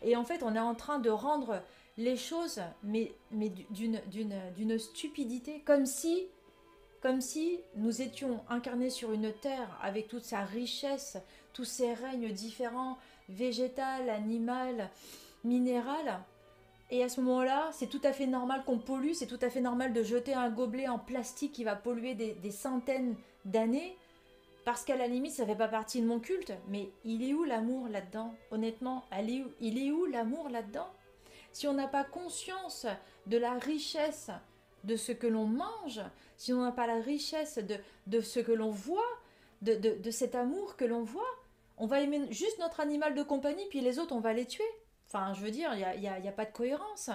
Et 0.03 0.17
en 0.17 0.25
fait, 0.25 0.43
on 0.43 0.55
est 0.55 0.61
en 0.61 0.75
train 0.75 0.99
de 0.99 1.11
rendre 1.11 1.61
les 1.99 2.17
choses, 2.17 2.61
mais, 2.83 3.13
mais 3.31 3.51
d'une 3.51 4.79
stupidité, 4.79 5.61
comme 5.61 5.87
si, 5.87 6.27
comme 7.03 7.21
si 7.21 7.61
nous 7.77 8.01
étions 8.01 8.41
incarnés 8.49 8.91
sur 8.91 9.13
une 9.13 9.33
terre 9.33 9.79
avec 9.83 10.09
toute 10.09 10.25
sa 10.25 10.41
richesse, 10.41 11.19
tous 11.53 11.65
ces 11.65 11.93
règnes 11.93 12.33
différents, 12.33 12.97
végétal, 13.29 14.09
animal, 14.09 14.91
minéral. 15.45 16.21
Et 16.93 17.03
à 17.03 17.09
ce 17.09 17.23
moment-là, 17.23 17.71
c'est 17.73 17.87
tout 17.87 18.03
à 18.05 18.13
fait 18.13 18.27
normal 18.27 18.65
qu'on 18.67 18.77
pollue, 18.77 19.15
c'est 19.15 19.27
tout 19.27 19.39
à 19.41 19.49
fait 19.49 19.63
normal 19.63 19.95
de 19.95 20.03
jeter 20.03 20.35
un 20.35 20.51
gobelet 20.51 20.89
en 20.89 20.99
plastique 20.99 21.53
qui 21.53 21.65
va 21.65 21.75
polluer 21.75 22.15
des, 22.15 22.51
centaines 22.51 23.17
d'années. 23.47 23.97
Parce 24.67 24.85
qu'à 24.85 24.95
la 24.95 25.07
limite, 25.07 25.33
ça 25.33 25.47
fait 25.47 25.57
pas 25.57 25.69
partie 25.69 26.03
de 26.03 26.07
mon 26.07 26.21
culte, 26.21 26.53
mais 26.69 26.91
il 27.07 27.27
est 27.27 27.33
où 27.33 27.45
l'amour 27.45 27.89
là-dedans? 27.89 28.35
Honnêtement, 28.51 29.05
il 29.59 29.79
est 29.79 29.91
où 29.91 30.05
l'amour 30.05 30.51
là-dedans? 30.51 30.87
Si 31.55 31.67
on 31.67 31.73
n'a 31.73 31.89
pas 31.89 32.05
conscience 32.05 32.87
de 33.27 33.39
la 33.39 33.55
richesse 33.55 34.31
de 34.85 34.97
ce 34.97 35.13
que 35.13 35.27
l'on 35.27 35.47
mange, 35.47 36.03
si 36.37 36.53
on 36.53 36.61
n'a 36.61 36.73
pas 36.73 36.87
la 36.87 37.01
richesse 37.01 37.57
de, 37.57 37.77
de 38.07 38.21
ce 38.21 38.39
que 38.39 38.53
l'on 38.53 38.71
voit, 38.71 39.01
de, 39.63 39.77
de, 39.77 40.11
cet 40.11 40.35
amour 40.35 40.77
que 40.77 40.85
l'on 40.85 41.05
voit, 41.05 41.39
on 41.79 41.87
va 41.87 42.01
aimer 42.01 42.31
juste 42.31 42.59
notre 42.59 42.81
animal 42.81 43.15
de 43.15 43.23
compagnie, 43.23 43.65
puis 43.71 43.81
les 43.81 43.99
autres, 43.99 44.15
on 44.15 44.21
va 44.21 44.35
les 44.35 44.45
tuer. 44.45 44.65
Enfin, 45.15 45.35
je 45.35 45.43
veux 45.43 45.51
dire, 45.51 45.75
il 45.75 46.01
n'y 46.01 46.09
a, 46.09 46.15
a, 46.15 46.29
a 46.29 46.33
pas 46.33 46.47
de 46.47 46.53
cohérence. 46.53 47.11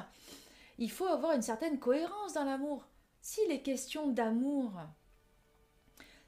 Il 0.77 0.91
faut 0.91 1.07
avoir 1.07 1.33
une 1.33 1.41
certaine 1.41 1.79
cohérence 1.79 2.33
dans 2.33 2.43
l'amour. 2.43 2.85
S'il 3.21 3.51
est 3.51 3.63
question 3.63 4.07
d'amour, 4.07 4.71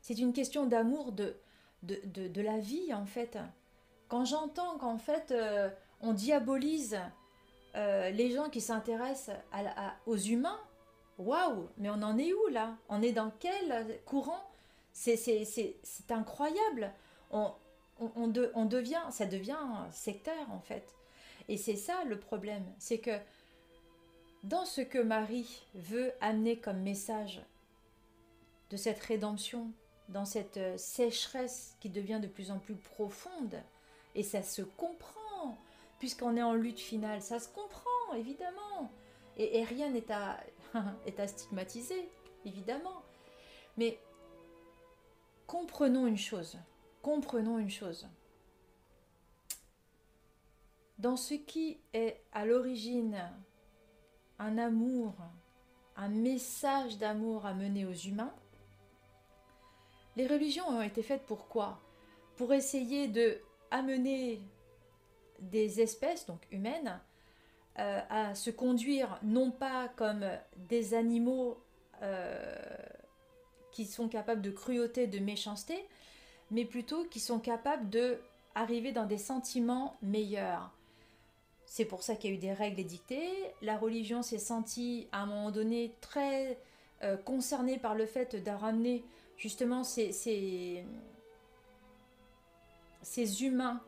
c'est 0.01 0.17
une 0.17 0.33
question 0.33 0.65
d'amour 0.65 1.11
de, 1.11 1.35
de, 1.83 2.41
la 2.41 2.57
vie, 2.57 2.91
en 2.91 3.05
fait. 3.05 3.37
Quand 4.07 4.25
j'entends 4.25 4.79
qu'en 4.79 4.97
fait, 4.97 5.29
euh, 5.29 5.69
on 6.01 6.13
diabolise 6.13 6.99
euh, 7.75 8.09
les 8.09 8.31
gens 8.31 8.49
qui 8.49 8.61
s'intéressent 8.61 9.35
aux 10.07 10.17
humains, 10.17 10.59
waouh, 11.19 11.69
mais 11.77 11.91
on 11.91 12.01
en 12.01 12.17
est 12.17 12.33
où 12.33 12.47
là? 12.47 12.77
On 12.89 13.03
est 13.03 13.11
dans 13.11 13.31
quel 13.39 14.01
courant? 14.05 14.43
C'est 14.91 15.19
incroyable. 16.09 16.91
On, 17.29 17.53
on, 17.99 18.27
devient, 18.65 19.03
ça 19.11 19.27
devient 19.27 19.59
sectaire 19.91 20.51
en 20.51 20.61
fait. 20.61 20.95
Et 21.49 21.57
c'est 21.57 21.75
ça 21.75 22.03
le 22.05 22.19
problème, 22.19 22.63
c'est 22.77 22.99
que 22.99 23.19
dans 24.43 24.65
ce 24.65 24.81
que 24.81 24.99
Marie 24.99 25.63
veut 25.73 26.13
amener 26.21 26.59
comme 26.59 26.79
message 26.81 27.41
de 28.69 28.77
cette 28.77 28.99
rédemption, 28.99 29.71
dans 30.09 30.25
cette 30.25 30.57
euh, 30.57 30.77
sécheresse 30.77 31.75
qui 31.81 31.89
devient 31.89 32.19
de 32.21 32.27
plus 32.27 32.51
en 32.51 32.59
plus 32.59 32.75
profonde, 32.75 33.61
et 34.13 34.21
ça 34.21 34.43
se 34.43 34.61
comprend, 34.61 35.57
puisqu'on 35.97 36.37
est 36.37 36.43
en 36.43 36.53
lutte 36.53 36.79
finale, 36.79 37.21
ça 37.21 37.39
se 37.39 37.49
comprend, 37.49 38.13
évidemment. 38.15 38.91
Et, 39.37 39.63
rien 39.63 39.89
n'est 39.89 40.11
à, 40.11 40.39
est 41.07 41.19
à 41.19 41.27
stigmatiser, 41.27 42.09
évidemment. 42.45 43.01
Mais 43.77 43.99
comprenons 45.47 46.05
une 46.05 46.17
chose, 46.17 46.59
comprenons 47.01 47.57
une 47.57 47.69
chose. 47.71 48.07
Dans 50.99 51.15
ce 51.15 51.33
qui 51.33 51.79
est 51.93 52.21
à 52.33 52.45
l'origine 52.45 53.17
un 54.37 54.57
amour, 54.57 55.15
un 55.95 56.09
message 56.09 56.97
d'amour 56.97 57.45
à 57.45 57.53
mener 57.53 57.85
aux 57.85 57.93
humains, 57.93 58.33
les 60.17 60.27
religions 60.27 60.67
ont 60.67 60.81
été 60.81 61.01
faites 61.01 61.25
pour 61.25 61.47
quoi? 61.47 61.79
Pour 62.35 62.51
essayer 62.51 63.07
de 63.07 63.39
amener 63.71 64.41
des 65.39 65.79
espèces, 65.79 66.25
donc 66.25 66.41
humaines, 66.51 66.99
euh, 67.77 68.01
à 68.09 68.35
se 68.35 68.49
conduire 68.49 69.19
non 69.23 69.51
pas 69.51 69.87
comme 69.95 70.25
des 70.67 70.93
animaux 70.93 71.63
euh, 72.01 72.57
qui 73.71 73.85
sont 73.85 74.09
capables 74.09 74.41
de 74.41 74.51
cruauté, 74.51 75.07
de 75.07 75.19
méchanceté, 75.19 75.87
mais 76.51 76.65
plutôt 76.65 77.05
qui 77.05 77.21
sont 77.21 77.39
capables 77.39 77.89
de 77.89 78.19
arriver 78.53 78.91
dans 78.91 79.05
des 79.05 79.17
sentiments 79.17 79.95
meilleurs. 80.01 80.73
C'est 81.71 81.85
pour 81.85 82.01
ça 82.01 82.15
qu'il 82.15 82.31
y 82.31 82.33
a 82.33 82.35
eu 82.35 82.39
des 82.39 82.51
règles 82.51 82.79
édictées. 82.79 83.29
La 83.61 83.77
religion 83.77 84.23
s'est 84.23 84.39
sentie 84.39 85.07
à 85.11 85.21
un 85.21 85.27
moment 85.27 85.51
donné 85.51 85.93
très 86.01 86.57
euh, 87.03 87.15
concernée 87.15 87.77
par 87.77 87.93
le 87.93 88.07
fait 88.07 88.35
de 88.35 89.01
justement 89.37 89.83
ces, 89.83 90.83
humains 93.39 93.83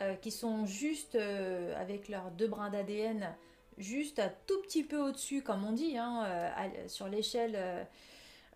euh, 0.00 0.14
qui 0.14 0.30
sont 0.30 0.64
juste 0.64 1.14
euh, 1.14 1.78
avec 1.78 2.08
leurs 2.08 2.30
deux 2.30 2.48
brins 2.48 2.70
d'ADN, 2.70 3.36
juste 3.76 4.18
un 4.18 4.32
tout 4.46 4.62
petit 4.62 4.82
peu 4.82 4.96
au-dessus, 4.98 5.42
comme 5.42 5.66
on 5.66 5.72
dit, 5.72 5.98
hein, 5.98 6.26
sur 6.86 7.06
l'échelle, 7.06 7.86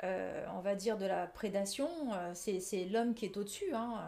on 0.02 0.60
va 0.60 0.74
dire, 0.74 0.96
de 0.96 1.04
la 1.04 1.26
prédation, 1.26 1.90
c'est 2.32 2.86
l'homme 2.86 3.12
qui 3.12 3.26
est 3.26 3.36
au-dessus. 3.36 3.74
Hein, 3.74 4.00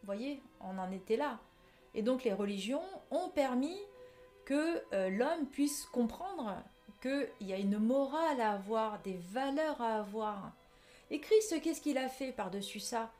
vous 0.00 0.06
voyez, 0.06 0.42
on 0.62 0.78
en 0.78 0.90
était 0.90 1.18
là. 1.18 1.38
Et 1.98 2.02
donc 2.02 2.22
les 2.22 2.32
religions 2.32 2.84
ont 3.10 3.28
permis 3.28 3.76
que 4.44 4.80
euh, 4.92 5.10
l'homme 5.10 5.46
puisse 5.50 5.84
comprendre 5.86 6.54
qu'il 7.02 7.28
y 7.40 7.52
a 7.52 7.58
une 7.58 7.78
morale 7.78 8.40
à 8.40 8.52
avoir, 8.52 9.00
des 9.02 9.18
valeurs 9.32 9.80
à 9.82 9.96
avoir. 9.96 10.52
Et 11.10 11.18
Christ, 11.18 11.60
qu'est-ce 11.60 11.80
qu'il 11.80 11.98
a 11.98 12.08
fait 12.08 12.30
par-dessus 12.30 12.78
ça? 12.78 13.10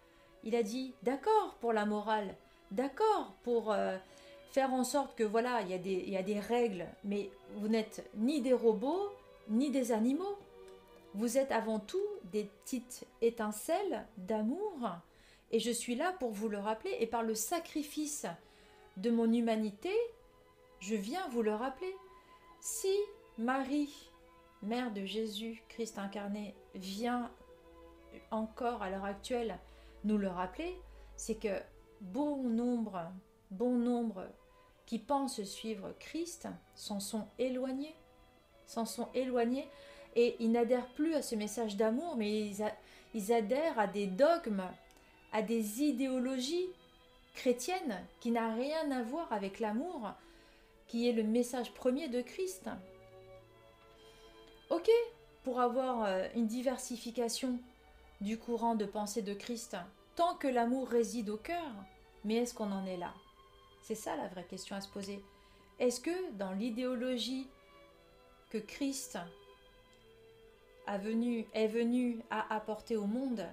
Il 0.44 0.54
a 0.54 0.62
dit, 0.62 0.94
d'accord 1.02 1.56
pour 1.60 1.72
la 1.72 1.86
morale, 1.86 2.36
d'accord 2.70 3.34
pour 3.42 3.72
euh, 3.72 3.96
faire 4.52 4.72
en 4.72 4.84
sorte 4.84 5.16
que 5.16 5.24
voilà, 5.24 5.60
il 5.62 5.70
y, 5.70 5.92
il 5.92 6.10
y 6.10 6.16
a 6.16 6.22
des 6.22 6.38
règles, 6.38 6.86
mais 7.02 7.30
vous 7.56 7.66
n'êtes 7.66 8.08
ni 8.14 8.40
des 8.40 8.52
robots, 8.52 9.10
ni 9.48 9.72
des 9.72 9.90
animaux. 9.90 10.38
Vous 11.14 11.36
êtes 11.36 11.50
avant 11.50 11.80
tout 11.80 12.06
des 12.30 12.44
petites 12.44 13.08
étincelles 13.22 14.06
d'amour, 14.18 14.88
et 15.50 15.58
je 15.58 15.72
suis 15.72 15.96
là 15.96 16.14
pour 16.20 16.30
vous 16.30 16.48
le 16.48 16.58
rappeler, 16.58 16.96
et 17.00 17.08
par 17.08 17.24
le 17.24 17.34
sacrifice 17.34 18.24
de 18.98 19.10
mon 19.10 19.32
humanité, 19.32 19.92
je 20.80 20.94
viens 20.94 21.26
vous 21.28 21.42
le 21.42 21.54
rappeler. 21.54 21.94
Si 22.60 22.94
Marie, 23.38 24.10
mère 24.62 24.92
de 24.92 25.04
Jésus, 25.04 25.62
Christ 25.68 25.98
incarné, 25.98 26.54
vient 26.74 27.30
encore 28.30 28.82
à 28.82 28.90
l'heure 28.90 29.04
actuelle 29.04 29.58
nous 30.04 30.18
le 30.18 30.28
rappeler, 30.28 30.76
c'est 31.16 31.36
que 31.36 31.60
bon 32.00 32.42
nombre, 32.42 33.10
bon 33.50 33.76
nombre 33.76 34.26
qui 34.86 34.98
pensent 34.98 35.42
suivre 35.42 35.94
Christ 35.98 36.48
s'en 36.74 37.00
sont 37.00 37.26
éloignés, 37.38 37.94
s'en 38.66 38.84
sont 38.84 39.08
éloignés 39.14 39.68
et 40.16 40.36
ils 40.40 40.50
n'adhèrent 40.50 40.92
plus 40.94 41.14
à 41.14 41.22
ce 41.22 41.34
message 41.34 41.76
d'amour, 41.76 42.16
mais 42.16 42.48
ils, 42.48 42.64
ils 43.14 43.32
adhèrent 43.32 43.78
à 43.78 43.86
des 43.86 44.06
dogmes, 44.06 44.64
à 45.32 45.42
des 45.42 45.82
idéologies 45.82 46.68
chrétienne 47.34 48.04
qui 48.20 48.30
n'a 48.30 48.54
rien 48.54 48.90
à 48.90 49.02
voir 49.02 49.32
avec 49.32 49.60
l'amour, 49.60 50.12
qui 50.86 51.08
est 51.08 51.12
le 51.12 51.22
message 51.22 51.72
premier 51.72 52.08
de 52.08 52.20
Christ. 52.20 52.68
Ok, 54.70 54.90
pour 55.44 55.60
avoir 55.60 56.04
euh, 56.04 56.26
une 56.34 56.46
diversification 56.46 57.58
du 58.20 58.38
courant 58.38 58.74
de 58.74 58.84
pensée 58.84 59.22
de 59.22 59.34
Christ, 59.34 59.76
tant 60.16 60.34
que 60.34 60.48
l'amour 60.48 60.88
réside 60.88 61.30
au 61.30 61.36
cœur, 61.36 61.72
mais 62.24 62.36
est-ce 62.36 62.54
qu'on 62.54 62.72
en 62.72 62.86
est 62.86 62.96
là? 62.96 63.14
C'est 63.82 63.94
ça 63.94 64.16
la 64.16 64.28
vraie 64.28 64.44
question 64.44 64.76
à 64.76 64.80
se 64.80 64.88
poser. 64.88 65.22
Est-ce 65.78 66.00
que 66.00 66.32
dans 66.32 66.52
l'idéologie 66.52 67.48
que 68.50 68.58
Christ 68.58 69.18
a 70.86 70.98
venu, 70.98 71.46
est 71.52 71.68
venu 71.68 72.20
à 72.30 72.54
apporter 72.54 72.96
au 72.96 73.06
monde, 73.06 73.46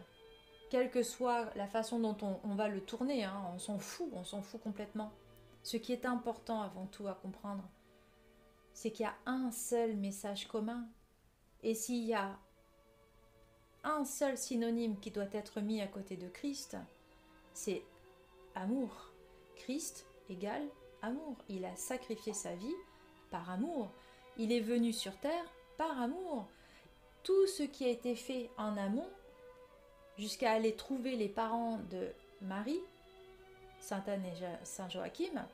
quelle 0.75 0.91
que 0.91 1.03
soit 1.03 1.55
la 1.55 1.67
façon 1.67 1.99
dont 1.99 2.17
on, 2.43 2.55
va 2.55 2.67
le 2.67 2.81
tourner, 2.81 3.23
hein, 3.23 3.41
on 3.53 3.59
s'en 3.59 3.79
fout, 3.79 4.09
on 4.11 4.25
s'en 4.25 4.41
fout 4.41 4.61
complètement. 4.61 5.13
Ce 5.63 5.77
qui 5.77 5.93
est 5.93 6.05
important 6.05 6.61
avant 6.61 6.85
tout 6.85 7.07
à 7.07 7.13
comprendre, 7.13 7.63
c'est 8.73 8.91
qu'il 8.91 9.05
y 9.05 9.07
a 9.07 9.15
un 9.25 9.51
seul 9.51 9.95
message 9.95 10.49
commun. 10.49 10.85
Et 11.63 11.75
s'il 11.75 12.03
y 12.03 12.13
a 12.13 12.37
un 13.85 14.03
seul 14.03 14.37
synonyme 14.37 14.99
qui 14.99 15.11
doit 15.11 15.31
être 15.31 15.61
mis 15.61 15.79
à 15.79 15.87
côté 15.87 16.17
de 16.17 16.27
Christ, 16.27 16.75
c'est 17.53 17.81
amour. 18.53 19.13
Christ 19.55 20.05
égale 20.27 20.67
amour. 21.01 21.37
Il 21.47 21.63
a 21.63 21.77
sacrifié 21.77 22.33
sa 22.33 22.53
vie 22.53 22.75
par 23.31 23.49
amour. 23.49 23.93
Il 24.37 24.51
est 24.51 24.59
venu 24.59 24.91
sur 24.91 25.17
terre 25.21 25.53
par 25.77 26.01
amour. 26.01 26.49
Tout 27.23 27.47
ce 27.47 27.63
qui 27.63 27.85
a 27.85 27.89
été 27.89 28.13
fait 28.13 28.49
en 28.57 28.75
amont 28.75 29.09
jusqu'à 30.17 30.51
aller 30.51 30.75
trouver 30.75 31.15
les 31.15 31.29
parents 31.29 31.79
de 31.91 32.07
Marie, 32.41 32.81
Sainte 33.79 34.07
Anne 34.07 34.25
et 34.25 34.65
Saint 34.65 34.89
Joachim, 34.89 35.45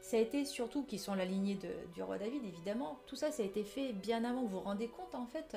ça 0.00 0.16
a 0.16 0.20
été 0.20 0.44
surtout, 0.44 0.84
qui 0.84 0.98
sont 0.98 1.14
la 1.14 1.24
lignée 1.24 1.58
du 1.94 2.02
roi 2.02 2.18
David 2.18 2.44
évidemment, 2.44 2.98
tout 3.06 3.16
ça 3.16 3.30
ça 3.30 3.42
a 3.42 3.46
été 3.46 3.64
fait 3.64 3.92
bien 3.92 4.24
avant, 4.24 4.42
vous 4.42 4.48
vous 4.48 4.60
rendez 4.60 4.88
compte 4.88 5.14
en 5.14 5.26
fait 5.26 5.56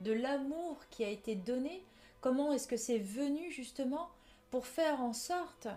de 0.00 0.12
l'amour 0.12 0.78
qui 0.90 1.04
a 1.04 1.08
été 1.08 1.34
donné, 1.34 1.84
comment 2.20 2.52
est-ce 2.52 2.68
que 2.68 2.76
c'est 2.76 2.98
venu 2.98 3.50
justement 3.50 4.08
pour 4.50 4.66
faire 4.66 5.00
en 5.00 5.12
sorte 5.12 5.68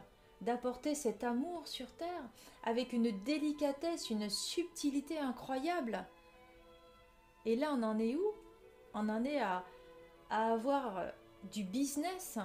d'apporter 0.41 0.95
cet 0.95 1.23
amour 1.23 1.67
sur 1.67 1.91
terre 1.93 2.23
avec 2.63 2.93
une 2.93 3.11
délicatesse, 3.23 4.09
une 4.09 4.29
subtilité 4.29 5.17
incroyable? 5.17 6.05
Et 7.45 7.55
là 7.55 7.73
on 7.73 7.83
en 7.83 7.99
est 7.99 8.15
où? 8.15 8.33
On 8.93 9.09
en 9.09 9.25
est 9.25 9.39
à, 9.39 9.63
à 10.29 10.53
avoir 10.53 11.11
du 11.51 11.63
business, 11.63 12.37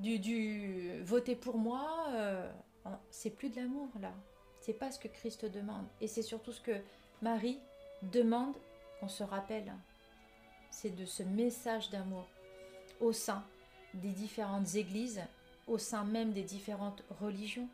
du, 0.00 1.02
voter 1.02 1.36
pour 1.36 1.58
moi, 1.58 2.06
euh, 2.10 2.50
c'est 3.10 3.30
plus 3.30 3.48
de 3.48 3.56
l'amour 3.56 3.88
là. 4.00 4.12
C'est 4.60 4.72
pas 4.72 4.90
ce 4.90 4.98
que 4.98 5.08
Christ 5.08 5.44
demande. 5.44 5.86
Et 6.00 6.08
c'est 6.08 6.22
surtout 6.22 6.52
ce 6.52 6.60
que 6.60 6.80
Marie 7.20 7.58
demande 8.02 8.54
qu'on 8.98 9.08
se 9.08 9.22
rappelle. 9.22 9.72
C'est 10.70 10.94
de 10.94 11.04
ce 11.04 11.22
message 11.22 11.90
d'amour 11.90 12.26
au 13.00 13.12
sein 13.12 13.44
des 13.94 14.10
différentes 14.10 14.74
églises, 14.74 15.20
au 15.66 15.78
sein 15.78 16.04
même 16.04 16.32
des 16.32 16.42
différentes 16.42 17.02
religions. 17.20 17.68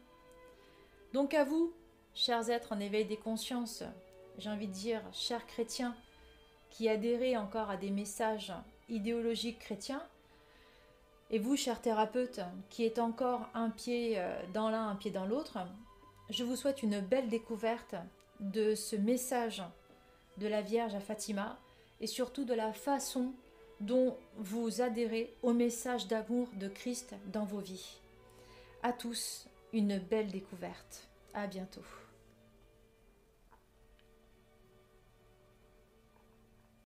Donc 1.12 1.32
à 1.34 1.44
vous, 1.44 1.72
chers 2.14 2.50
êtres 2.50 2.72
en 2.72 2.80
éveil 2.80 3.04
des 3.04 3.16
consciences, 3.16 3.84
j'ai 4.38 4.50
envie 4.50 4.68
de 4.68 4.72
dire, 4.72 5.02
chers 5.12 5.46
chrétiens, 5.46 5.96
qui 6.70 6.88
adhérez 6.88 7.36
encore 7.36 7.70
à 7.70 7.76
des 7.76 7.90
messages 7.90 8.52
idéologiques 8.88 9.58
chrétiens, 9.58 10.02
et 11.30 11.38
vous, 11.38 11.56
cher 11.56 11.80
thérapeute, 11.80 12.40
qui 12.68 12.84
êtes 12.84 12.98
encore 12.98 13.48
un 13.54 13.70
pied 13.70 14.14
euh, 14.16 14.42
dans 14.52 14.68
l'un, 14.68 14.88
un 14.88 14.96
pied 14.96 15.10
dans 15.10 15.26
l'autre, 15.26 15.58
je 16.28 16.44
vous 16.44 16.56
souhaite 16.56 16.82
une 16.82 17.00
belle 17.00 17.28
découverte 17.28 17.94
de 18.40 18.74
ce 18.74 18.96
message 18.96 19.62
de 20.38 20.48
la 20.48 20.62
Vierge 20.62 20.94
à 20.94 21.00
Fatima 21.00 21.58
et 22.00 22.06
surtout 22.06 22.44
de 22.44 22.54
la 22.54 22.72
façon 22.72 23.32
dont 23.80 24.16
vous 24.36 24.80
adhérez 24.80 25.34
au 25.42 25.52
message 25.52 26.06
d'amour 26.06 26.48
de 26.54 26.68
Christ 26.68 27.14
dans 27.26 27.44
vos 27.44 27.60
vies. 27.60 27.98
À 28.82 28.92
tous, 28.92 29.46
une 29.72 29.98
belle 29.98 30.30
découverte. 30.30 31.08
À 31.34 31.46
bientôt. 31.46 31.84